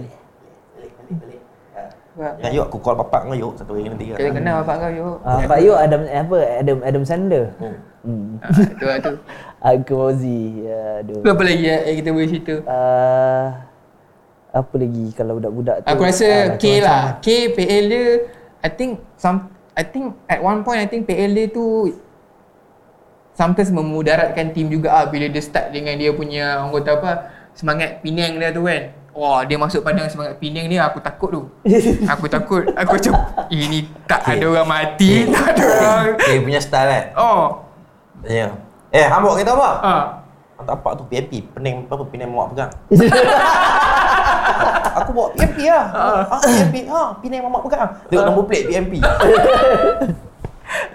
[2.22, 4.12] Ya, yuk aku call bapak kau yuk satu hari nanti.
[4.14, 5.08] Kita kenal bapak kau yo.
[5.24, 7.50] Ah, Pak Yu Adam apa Adam Adam Sandler.
[7.58, 7.76] Hmm.
[8.04, 8.28] Hmm.
[8.44, 9.14] Ah, tu lah tu.
[9.62, 10.66] Aku Fauzi.
[10.66, 11.22] Aduh.
[11.22, 12.56] Apa lagi ya, yang kita boleh cerita?
[12.66, 13.46] Uh,
[14.52, 15.88] apa lagi kalau budak-budak tu?
[15.88, 17.04] Aku rasa ah, K lah.
[17.22, 18.06] K PL dia
[18.66, 21.94] I think some I think at one point I think PL dia tu
[23.32, 27.12] sometimes memudaratkan team juga ah bila dia start dengan dia punya orang kata apa
[27.56, 28.98] semangat Penang dia tu kan.
[29.12, 31.42] Wah, dia masuk padang semangat Penang ni aku takut tu.
[32.12, 32.64] Aku takut.
[32.76, 33.14] Aku macam
[33.52, 36.08] ini tak ada orang mati, tak ada orang.
[36.18, 37.06] Dia punya style kan.
[37.20, 37.46] Oh.
[38.24, 38.71] Ya.
[38.92, 39.70] Eh, hambuk kita apa?
[39.80, 40.04] Ah.
[40.62, 42.72] Tak apa tu PMP, pening apa pening mamak pegang.
[45.00, 45.86] aku bawa PMP lah.
[46.28, 46.76] Ah, PMP.
[46.86, 47.90] Ha, pening mamak pegang.
[48.12, 49.00] Tengok nombor plate PMP.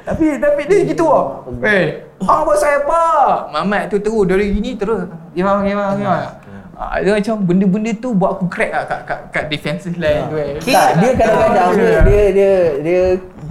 [0.07, 1.43] Tapi tapi dia gitu ah.
[1.67, 3.03] Eh, ah buat saya apa?
[3.53, 5.05] Mamat tu terus dari gini terus.
[5.37, 6.27] Gimana gimana gimana.
[6.77, 10.37] Ah, dia macam benda-benda tu buat aku crack lah kat, kat, kat defensive line tu
[10.37, 10.61] eh.
[10.61, 12.03] Tak, dia kadang-kadang dia, Ah.
[12.05, 13.01] dia dia dia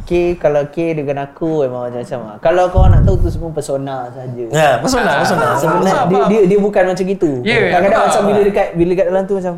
[0.05, 2.35] K kalau K dengan aku memang macam-macam lah.
[2.37, 4.43] Kalau kau nak tahu tu semua persona saja.
[4.45, 5.57] Ya, pesona, pesona.
[5.57, 6.29] Sebenarnya Faham, dia, faham.
[6.29, 7.29] dia dia bukan macam gitu.
[7.41, 8.29] Ya, Kadang-kadang macam faham.
[8.29, 9.53] bila dekat bila dekat dalam tu macam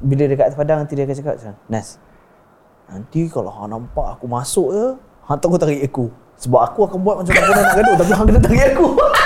[0.00, 1.88] bila dekat padang nanti dia akan cakap macam Nas.
[2.88, 4.86] Nanti kalau hang nampak aku masuk je,
[5.28, 6.04] hang tak kau tarik aku.
[6.40, 8.86] Sebab aku akan buat macam aku nak gaduh tapi hang kena tarik aku.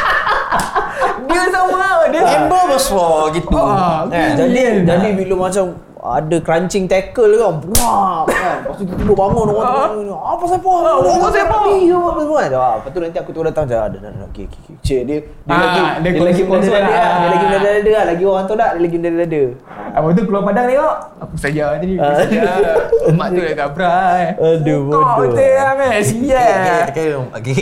[1.35, 2.23] Dia sama dia.
[2.23, 3.57] Amber besar gitu.
[3.59, 4.39] Ah, Kan?
[4.39, 5.65] jadi jadi bila macam
[6.07, 10.69] ada crunching tackle kan Buang kan Lepas tu tiba bangun orang tu "Ah, Apa siapa
[10.69, 13.99] Ah, apa siapa?" Apa semua kan ah, Lepas tu nanti aku tu datang macam Ada
[13.99, 16.85] dah Okey okey okey Cik dia Dia Ah, lagi dia Dia lagi konsol- lah.
[16.85, 19.43] Dia lagi benda dada lah Lagi orang tu tak Dia lagi benda dada
[19.95, 20.97] Apa tu keluar padang tengok.
[21.23, 21.95] Aku saja tadi.
[21.97, 22.19] Ah.
[23.15, 24.35] Mak tu dah gabrai.
[24.35, 25.31] Aduh, Kau bodoh.
[25.31, 26.03] betul lah meh.
[26.03, 26.91] Sial.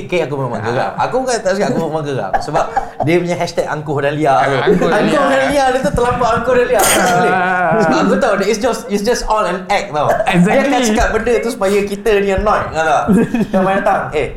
[0.08, 0.96] Kek aku memang geram.
[0.96, 2.64] Aku bukan tak cakap aku memang geram sebab
[3.04, 4.48] dia punya hashtag angkuh dan liar tu.
[4.50, 5.66] Ah, angkuh dan liar.
[5.68, 6.84] dia tu terlampau angkuh dan liar.
[7.28, 8.00] Ah.
[8.00, 10.08] Aku tahu that it's just it's just all an act tau.
[10.28, 10.52] Exactly.
[10.52, 13.04] Dia akan cakap benda tu supaya kita ni annoyed kau tahu.
[13.52, 14.28] Yang main datang, eh,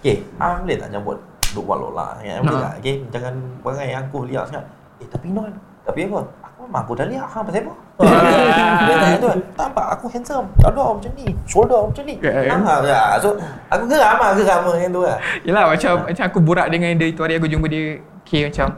[0.00, 1.18] okay, ah, boleh tak jemput
[1.52, 2.40] duk buat lola kan?
[2.42, 2.74] Boleh tak?
[2.80, 4.64] Okay, jangan perangai angkuh liar sangat.
[5.00, 5.52] Eh, tapi non,
[5.84, 6.20] tapi apa?
[6.46, 7.26] Aku memang angkuh dan liar.
[7.28, 7.74] Ha, pasal apa?
[8.88, 10.46] Dia tanya tu, tak nampak aku handsome.
[10.58, 12.14] Dada macam ni, shoulder macam ni.
[12.18, 12.54] Ya, ya.
[12.56, 13.00] Ha, ya.
[13.20, 13.28] So,
[13.70, 15.18] aku geram lah, geram dengan tu lah.
[15.44, 18.68] Yelah macam macam aku borak dengan dia itu hari aku jumpa dia K macam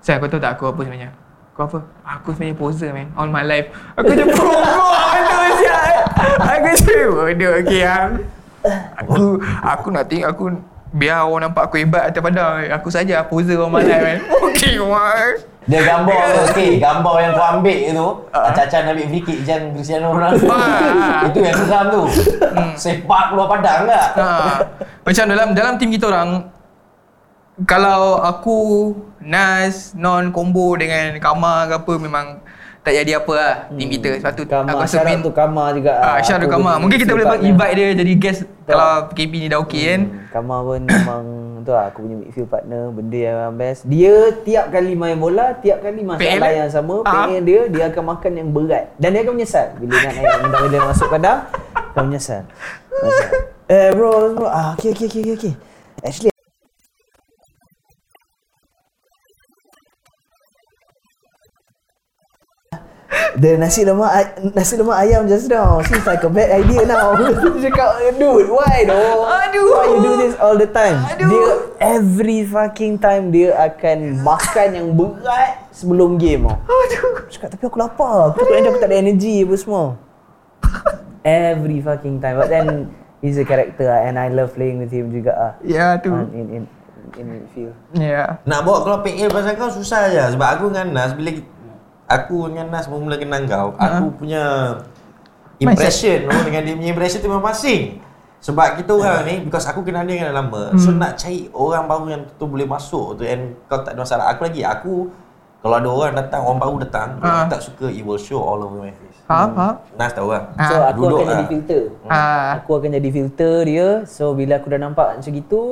[0.00, 1.10] Saya kau tahu tak aku apa sebenarnya?
[1.60, 1.84] Kau apa?
[2.16, 3.68] Aku sebenarnya poser man All my life
[4.00, 6.04] Aku macam promote Betul siap
[6.40, 8.10] Aku macam Bodoh okay yang
[8.96, 9.20] Aku
[9.60, 10.44] Aku nak tengok aku
[10.96, 14.80] Biar orang nampak aku hebat atas padang Aku saja poser all my life man Okay
[14.80, 15.36] man
[15.68, 20.06] Dia gambar tu, okay, gambar yang kau ambil tu, Acan-acan ambil free kick macam Cristiano
[20.16, 20.46] Ronaldo.
[20.48, 21.20] Ah.
[21.28, 22.02] Itu yang geram tu.
[22.80, 24.08] Sepak keluar padang tak?
[24.16, 24.30] ha.
[25.04, 26.48] Macam dalam dalam tim kita orang
[27.62, 28.58] Kalau aku
[29.20, 32.26] Nas, Non, combo dengan Kama ke apa Memang
[32.80, 35.68] tak jadi apa lah tim kita Sebab tu aku Kamar rasa Syarat main tu Kamar
[35.76, 36.72] juga Ah, Aku Kamar.
[36.72, 40.00] jadi Mungkin kita boleh invite dia jadi guest kalau PKP ni dah okey kan.
[40.00, 41.22] Hmm, Kamar pun memang
[41.66, 45.82] tu lah aku punya midfield partner benda yang best dia tiap kali main bola tiap
[45.82, 46.56] kali masalah PL?
[46.56, 47.26] yang sama Ah.
[47.26, 50.66] pengen dia dia akan makan yang berat dan dia akan menyesal bila nak naik bila
[50.70, 51.38] dia masuk padang
[51.74, 52.42] akan menyesal
[52.88, 53.28] Macam,
[53.66, 55.52] eh bro bro ah okey okey okey, okey
[56.00, 56.29] actually
[63.10, 67.14] The nasi lemak nasi lemak ayam just now seems like a bad idea now.
[67.18, 69.26] Dia cakap, dude, why though?
[69.26, 69.66] Aduh.
[69.70, 70.98] Why you do this all the time?
[71.14, 71.26] Aduh.
[71.26, 71.46] Dia
[71.78, 76.58] every fucking time dia akan makan yang berat sebelum game tau.
[76.70, 77.26] Aduh.
[77.30, 78.34] Cakap tapi aku lapar.
[78.34, 79.84] Aku takut nanti aku tak ada energy apa semua.
[81.26, 82.38] Every fucking time.
[82.38, 85.52] But then he's a character lah, and I love playing with him juga ah.
[85.66, 86.14] Ya tu.
[86.14, 86.62] In in
[87.18, 87.74] in midfield.
[87.94, 88.38] Ya.
[88.46, 91.34] Nak bawa keluar PL pasal kau susah je Sebab aku dengan Nas Bila
[92.10, 94.74] aku dengan Nas mula kenal kau Aku punya
[95.58, 98.02] impression oh, Dengan dia punya impression tu memang masing
[98.40, 102.04] Sebab kita orang ni Because aku kenal dia dengan lama So nak cari orang baru
[102.08, 105.12] yang tu boleh masuk tu And kau tak ada masalah Aku lagi Aku
[105.60, 107.44] Kalau ada orang datang Orang baru datang Ah.
[107.44, 109.74] Aku tak suka It will show all over my face Faham, faham.
[109.94, 111.48] Nas tahu lah So Ah, aku duduk akan jadi lah.
[111.48, 111.82] filter.
[112.04, 112.44] Ah.
[112.58, 113.88] Aku akan jadi filter dia.
[114.02, 115.62] So bila aku dah nampak macam gitu,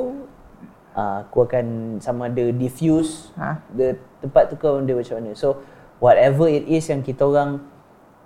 [0.95, 1.65] ah, aku akan
[1.99, 3.59] sama ada diffuse Ah.
[3.69, 5.35] the tempat tu ke benda macam mana.
[5.35, 5.59] So
[5.99, 7.63] whatever it is yang kita orang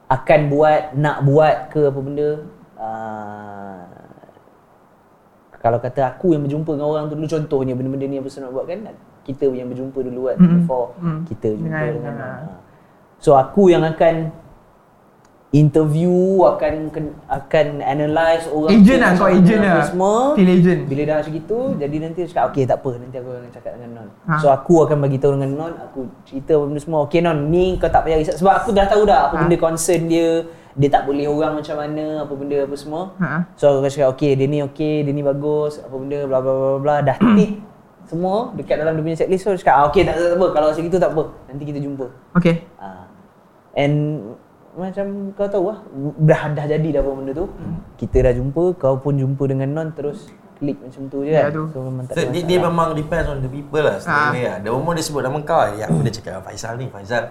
[0.08, 2.30] akan buat, nak buat ke apa benda,
[2.78, 3.82] ah,
[5.58, 8.52] kalau kata aku yang berjumpa dengan orang tu dulu contohnya benda-benda ni yang pasal nak
[8.52, 8.80] buat kan
[9.24, 10.54] kita yang berjumpa dulu kan Mm-mm.
[10.60, 11.20] before Mm.
[11.24, 12.28] kita jumpa Dengan- dengan, ah.
[12.52, 12.60] ah.
[13.18, 14.28] so aku yang akan
[15.54, 16.10] interview
[16.44, 16.90] akan
[17.30, 19.86] akan analyse orang Agent lah, kau agent lah.
[19.86, 20.80] semua Feel agent.
[20.84, 23.72] bila dah macam gitu jadi nanti dia cakap okey tak apa nanti aku akan cakap
[23.74, 24.34] dengan non Ha.
[24.40, 27.78] so aku akan bagi tahu dengan non aku cerita apa benda semua okey non ni
[27.78, 29.42] kau tak payah risau sebab aku dah tahu dah apa Ha.
[29.42, 30.28] benda concern dia
[30.74, 33.46] dia tak boleh orang macam mana apa benda apa semua Ha.
[33.54, 36.52] so aku akan cakap okey dia ni okey dia ni bagus apa benda bla bla
[36.52, 37.62] bla bla, dah tick
[38.04, 40.48] semua dekat dalam dia punya checklist so dia cakap ah, okey tak, tak, tak apa
[40.50, 42.56] kalau macam gitu tak apa nanti kita jumpa Okay.
[42.76, 43.06] Ah.
[43.74, 43.96] And
[44.74, 45.80] macam kau tahu lah
[46.20, 47.46] dah, dah jadi dah apa benda tu
[47.96, 51.54] kita dah jumpa kau pun jumpa dengan non terus klik macam tu je Ya, kan
[51.54, 51.64] tu.
[51.70, 54.02] so memang tak So, ada dia, dia memang depends on the people lah Ah.
[54.02, 54.58] straight away lah.
[54.60, 57.24] The moment dia sebut nama kau, ya aku dia cakap Faisal ni, Faisal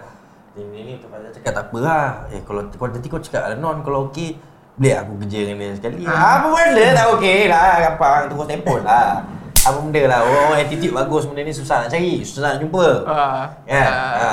[0.53, 2.07] Ini ni tu pasal cakap tak apa lah.
[2.29, 4.37] Eh kalau kau nanti kau cakap lah non kalau okey
[4.73, 6.05] boleh aku kerja dengan dia sekali.
[6.05, 9.25] Apa benda tak okey lah gampang terus telefon lah.
[9.63, 12.87] Apa benda lah orang attitude bagus benda ni susah nak cari, susah nak jumpa.
[13.03, 13.43] Ah.
[13.65, 13.81] Ya.
[13.81, 14.13] Ah.
[14.21, 14.31] Ha.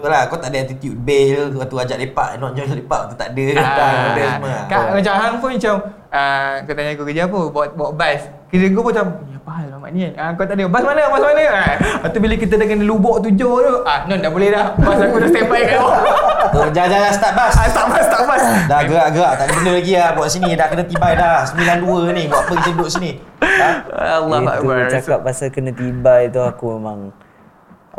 [0.00, 3.14] Tu lah kau tak ada attitude bail, kau tu ajak lepak, non jom lepak tu
[3.20, 3.46] tak ada.
[3.52, 4.56] Tak ada semua.
[4.64, 5.74] Kak, macam hang pun macam
[6.08, 7.40] uh, kau tanya aku kerja apa?
[7.52, 8.20] Bawa bawa bas.
[8.48, 10.12] Kerja kau pun macam ni apa hal Mak ni kan?
[10.16, 11.02] Ah, kau tak ada bas mana?
[11.08, 11.42] Bas mana?
[11.48, 14.76] Ah, lepas tu bila kita dengan lubuk tujuh tu, ah non dah boleh dah.
[14.80, 15.98] Bas aku dah standby kat bawah.
[16.50, 17.52] Tu jangan-jangan start bas.
[17.56, 18.42] Ah, tak bas, tak bas.
[18.68, 22.22] Dah gerak-gerak tak ada benda lagi lah buat sini dah kena tibai dah 92 ni
[22.28, 23.70] buat apa kita duduk sini ha?
[24.20, 24.88] Allah Itu Akbar.
[24.88, 27.19] cakap pasal kena tibai tu aku memang ah,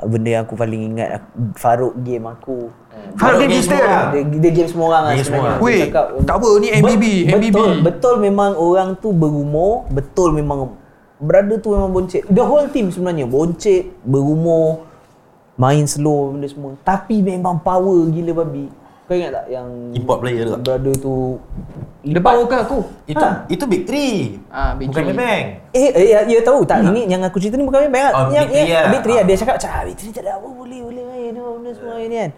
[0.04, 1.22] benda yang aku paling ingat
[1.54, 2.70] Faruk game aku.
[3.14, 3.62] Faruk game kita?
[3.72, 4.08] semua orang.
[4.12, 5.52] Dia, dia game semua orang lah Game semua sebenarnya.
[5.52, 5.66] orang.
[5.66, 7.52] Weh, cakap, tak apa, ni MBB, Bet- MBB.
[7.52, 10.60] Betul, betul memang orang tu berumur, betul memang
[11.18, 12.24] brother tu memang boncet.
[12.26, 14.90] The whole team sebenarnya boncet, berumur,
[15.54, 16.74] main slow benda semua.
[16.82, 18.66] Tapi memang power gila babi.
[19.06, 21.36] Kau ingat tak yang Import player tu brother tu
[22.02, 22.82] Depan muka aku.
[23.06, 24.42] Itu itu big three.
[24.50, 25.14] Ah, Big Bukan Three.
[25.14, 25.46] Bang.
[25.70, 28.14] Eh, eh ya, ya tahu tak ini yang aku cerita ni bukan main banget.
[28.18, 28.90] Oh, yang Big Three yang, lah.
[28.90, 29.26] Big Three lah.
[29.30, 32.16] Dia cakap, "Cak, Big Three tak ada apa boleh boleh main ni benda semua ini
[32.18, 32.32] kan."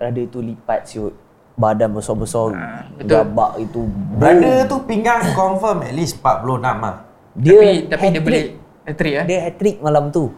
[0.00, 1.14] Ada tu lipat siut
[1.60, 2.56] badan besar-besar
[2.96, 3.04] betul.
[3.04, 3.84] gabak itu
[4.16, 7.04] Brother tu pinggang confirm at least 46 lah.
[7.36, 8.24] dia tapi tapi dia hat-trick.
[8.24, 8.44] boleh
[8.88, 9.24] hat-trick eh.
[9.28, 10.32] dia hat trick malam tu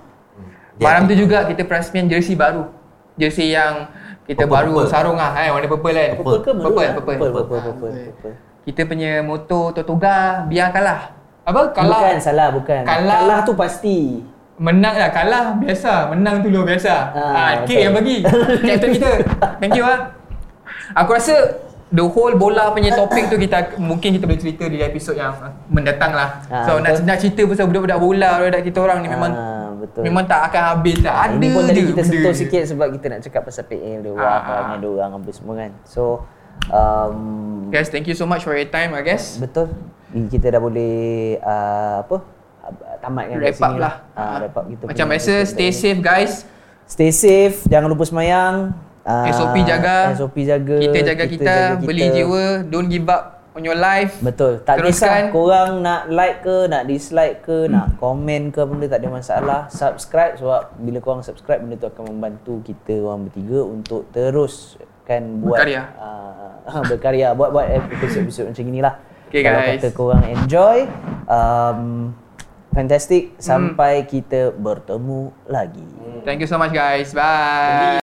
[0.83, 2.64] Dia Malam tu juga kita perasmian jersey baru.
[3.20, 3.93] Jersey yang
[4.25, 4.89] kita Purple, baru purple.
[4.89, 6.11] sarung ah, eh warna purple kan.
[6.14, 6.51] purple ke?
[6.53, 6.93] Purple, eh?
[6.93, 7.14] purple.
[7.18, 8.35] purple, purple, purple, purple.
[8.62, 11.11] Kita punya moto Totoga biar kalah.
[11.43, 11.75] Apa?
[11.75, 12.01] Kalah.
[12.07, 13.18] bukan salah bukan Kalah.
[13.18, 16.07] kalah tu pasti Menang lah, kalah biasa.
[16.07, 16.95] Menang tu luar biasa.
[17.11, 17.66] Ah, Ah, betul.
[17.66, 18.16] K yang bagi.
[18.68, 19.11] Captain kita.
[19.59, 20.14] Thank you ah.
[20.95, 21.35] Aku rasa
[21.93, 25.36] the whole bola punya topik tu kita mungkin kita boleh cerita di episod yang
[25.68, 26.40] mendatang lah.
[26.49, 27.05] Ah, so nak betul.
[27.05, 30.62] nak cerita pasal budak-budak bola budak kita orang ni memang Ah, betul memang tak akan
[30.72, 31.14] habis tak.
[31.14, 34.24] Ada ini pun tadi kita sentuh sikit sebab kita nak cakap pasal PL dia wah
[34.24, 34.51] ah.
[34.51, 36.24] orangnya dia orang apa semua kan so
[36.72, 37.16] um,
[37.72, 39.40] Guys, thank you so much for your time, I guess.
[39.40, 39.72] Betul.
[40.12, 42.43] Kita dah boleh uh, apa?
[43.03, 43.95] tamatkan Wrap sini up lah.
[44.14, 44.84] Ah, wrap up kita.
[44.86, 46.47] Macam biasa, stay safe guys.
[46.86, 48.76] Stay safe, jangan lupa semayang.
[49.03, 50.14] Ah, SOP jaga.
[50.14, 50.76] SOP jaga.
[50.78, 54.18] Kita jaga kita, jaga beli jiwa, don't give up on your life.
[54.24, 54.64] Betul.
[54.64, 55.28] Tak Teruskan.
[55.28, 59.61] kisah korang nak like ke, nak dislike ke, nak komen ke benda tak ada masalah.
[59.68, 65.61] Subscribe sebab bila korang subscribe benda tu akan membantu kita orang bertiga untuk teruskan buat
[65.61, 65.82] Berkarya.
[65.98, 68.94] Uh, berkarya buat buat episod-episod macam inilah.
[69.32, 69.80] Okay, Kalau guys.
[69.80, 70.84] kata korang enjoy
[71.24, 72.12] um,
[72.76, 75.88] fantastic sampai kita bertemu lagi.
[76.24, 77.16] Thank you so much guys.
[77.16, 78.01] Bye.